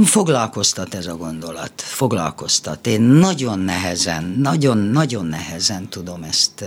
[0.05, 2.87] Foglalkoztat ez a gondolat, foglalkoztat.
[2.87, 6.65] Én nagyon nehezen, nagyon-nagyon nehezen tudom ezt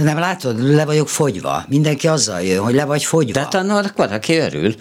[0.00, 1.64] nem látod, le vagyok fogyva.
[1.68, 3.32] Mindenki azzal jön, hogy le vagy fogyva.
[3.32, 4.74] De hát annak van, aki örül.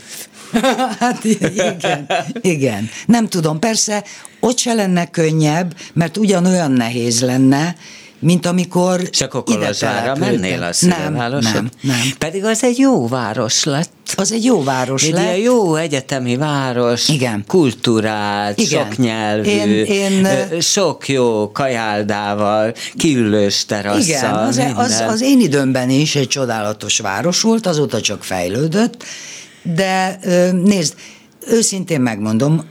[0.99, 2.05] hát igen,
[2.41, 2.89] igen.
[3.05, 4.03] Nem tudom, persze
[4.39, 7.75] ott se lenne könnyebb, mert ugyanolyan nehéz lenne,
[8.21, 11.99] mint amikor És akkor Kolozsvárra mennél a nem, nem, nem.
[12.17, 13.91] Pedig az egy jó város lett.
[14.15, 15.37] Az egy jó város egy lett.
[15.37, 17.09] jó egyetemi város.
[17.09, 17.43] Igen.
[17.47, 18.83] Kultúrált, Igen.
[18.83, 20.27] soknyelvű, én, én,
[20.59, 24.01] sok jó kajáldával, kiülős terasszal.
[24.01, 29.03] Igen, az, az, az én időmben is egy csodálatos város volt, azóta csak fejlődött,
[29.63, 30.19] de
[30.51, 30.95] nézd,
[31.47, 32.61] őszintén megmondom,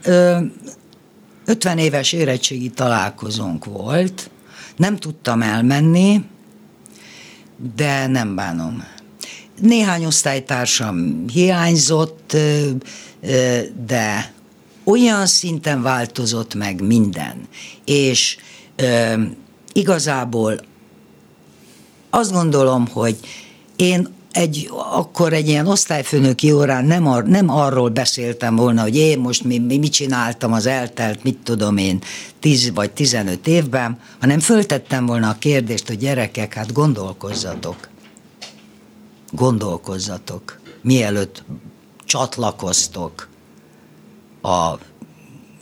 [1.45, 4.31] 50 éves érettségi találkozónk volt,
[4.77, 6.25] nem tudtam elmenni,
[7.75, 8.85] de nem bánom.
[9.61, 12.37] Néhány osztálytársam hiányzott,
[13.87, 14.33] de
[14.85, 17.49] olyan szinten változott meg minden,
[17.85, 18.37] és
[19.73, 20.61] igazából
[22.11, 23.17] azt gondolom, hogy
[23.77, 29.19] én egy, akkor egy ilyen osztályfőnöki órán nem, ar, nem arról beszéltem volna, hogy én
[29.19, 32.03] most mi, mi, mit csináltam az eltelt, mit tudom én,
[32.41, 37.89] 10 vagy 15 évben, hanem föltettem volna a kérdést, hogy gyerekek, hát gondolkozzatok.
[39.31, 40.61] Gondolkozzatok.
[40.83, 41.45] Mielőtt
[42.05, 43.29] csatlakoztok
[44.41, 44.79] a, a,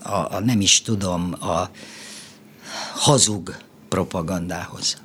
[0.03, 1.71] a nem is tudom, a
[2.95, 3.57] hazug
[3.89, 4.97] propagandához.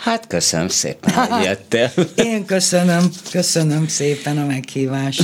[0.00, 1.92] Hát köszönöm szépen, hogy jöttél.
[2.14, 5.22] Én köszönöm, köszönöm szépen a meghívást.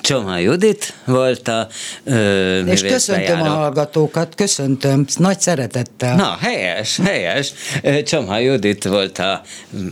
[0.00, 1.68] Csoma Judit volt a
[2.04, 6.16] ö, És köszöntöm a hallgatókat, köszöntöm, nagy szeretettel.
[6.16, 7.52] Na, helyes, helyes.
[8.04, 9.42] Csoma Judit volt a,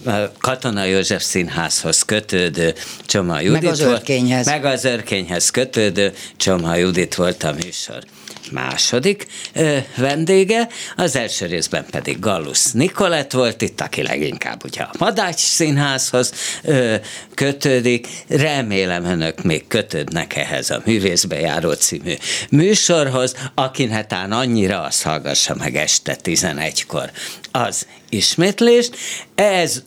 [0.05, 2.75] a Katona József Színházhoz kötődő
[3.07, 4.47] Csoma Judit meg az örkényhez.
[4.47, 8.03] Volt, meg az örkényhez kötődő Csoma Judit volt a műsor
[8.53, 9.27] második
[9.97, 16.33] vendége, az első részben pedig Gallus Nikolett volt itt, aki leginkább ugye a Madács Színházhoz
[17.35, 18.09] kötődik.
[18.29, 22.15] Remélem önök még kötődnek ehhez a Művészbe járó című
[22.51, 27.11] műsorhoz, aki hetán annyira azt hallgassa meg este 11-kor
[27.51, 28.97] az ismétlést.
[29.35, 29.83] Ez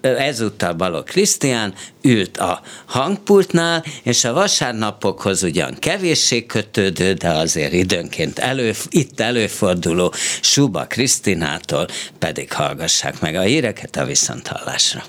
[0.00, 8.38] ezúttal Balog Krisztián ült a hangpultnál, és a vasárnapokhoz ugyan kevéssé kötődő, de azért időnként
[8.38, 11.86] elő, itt előforduló Suba Krisztinától
[12.18, 15.02] pedig hallgassák meg a híreket a viszonthallásra.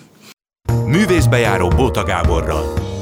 [0.86, 2.94] Művészbejáró Bóta Gáborral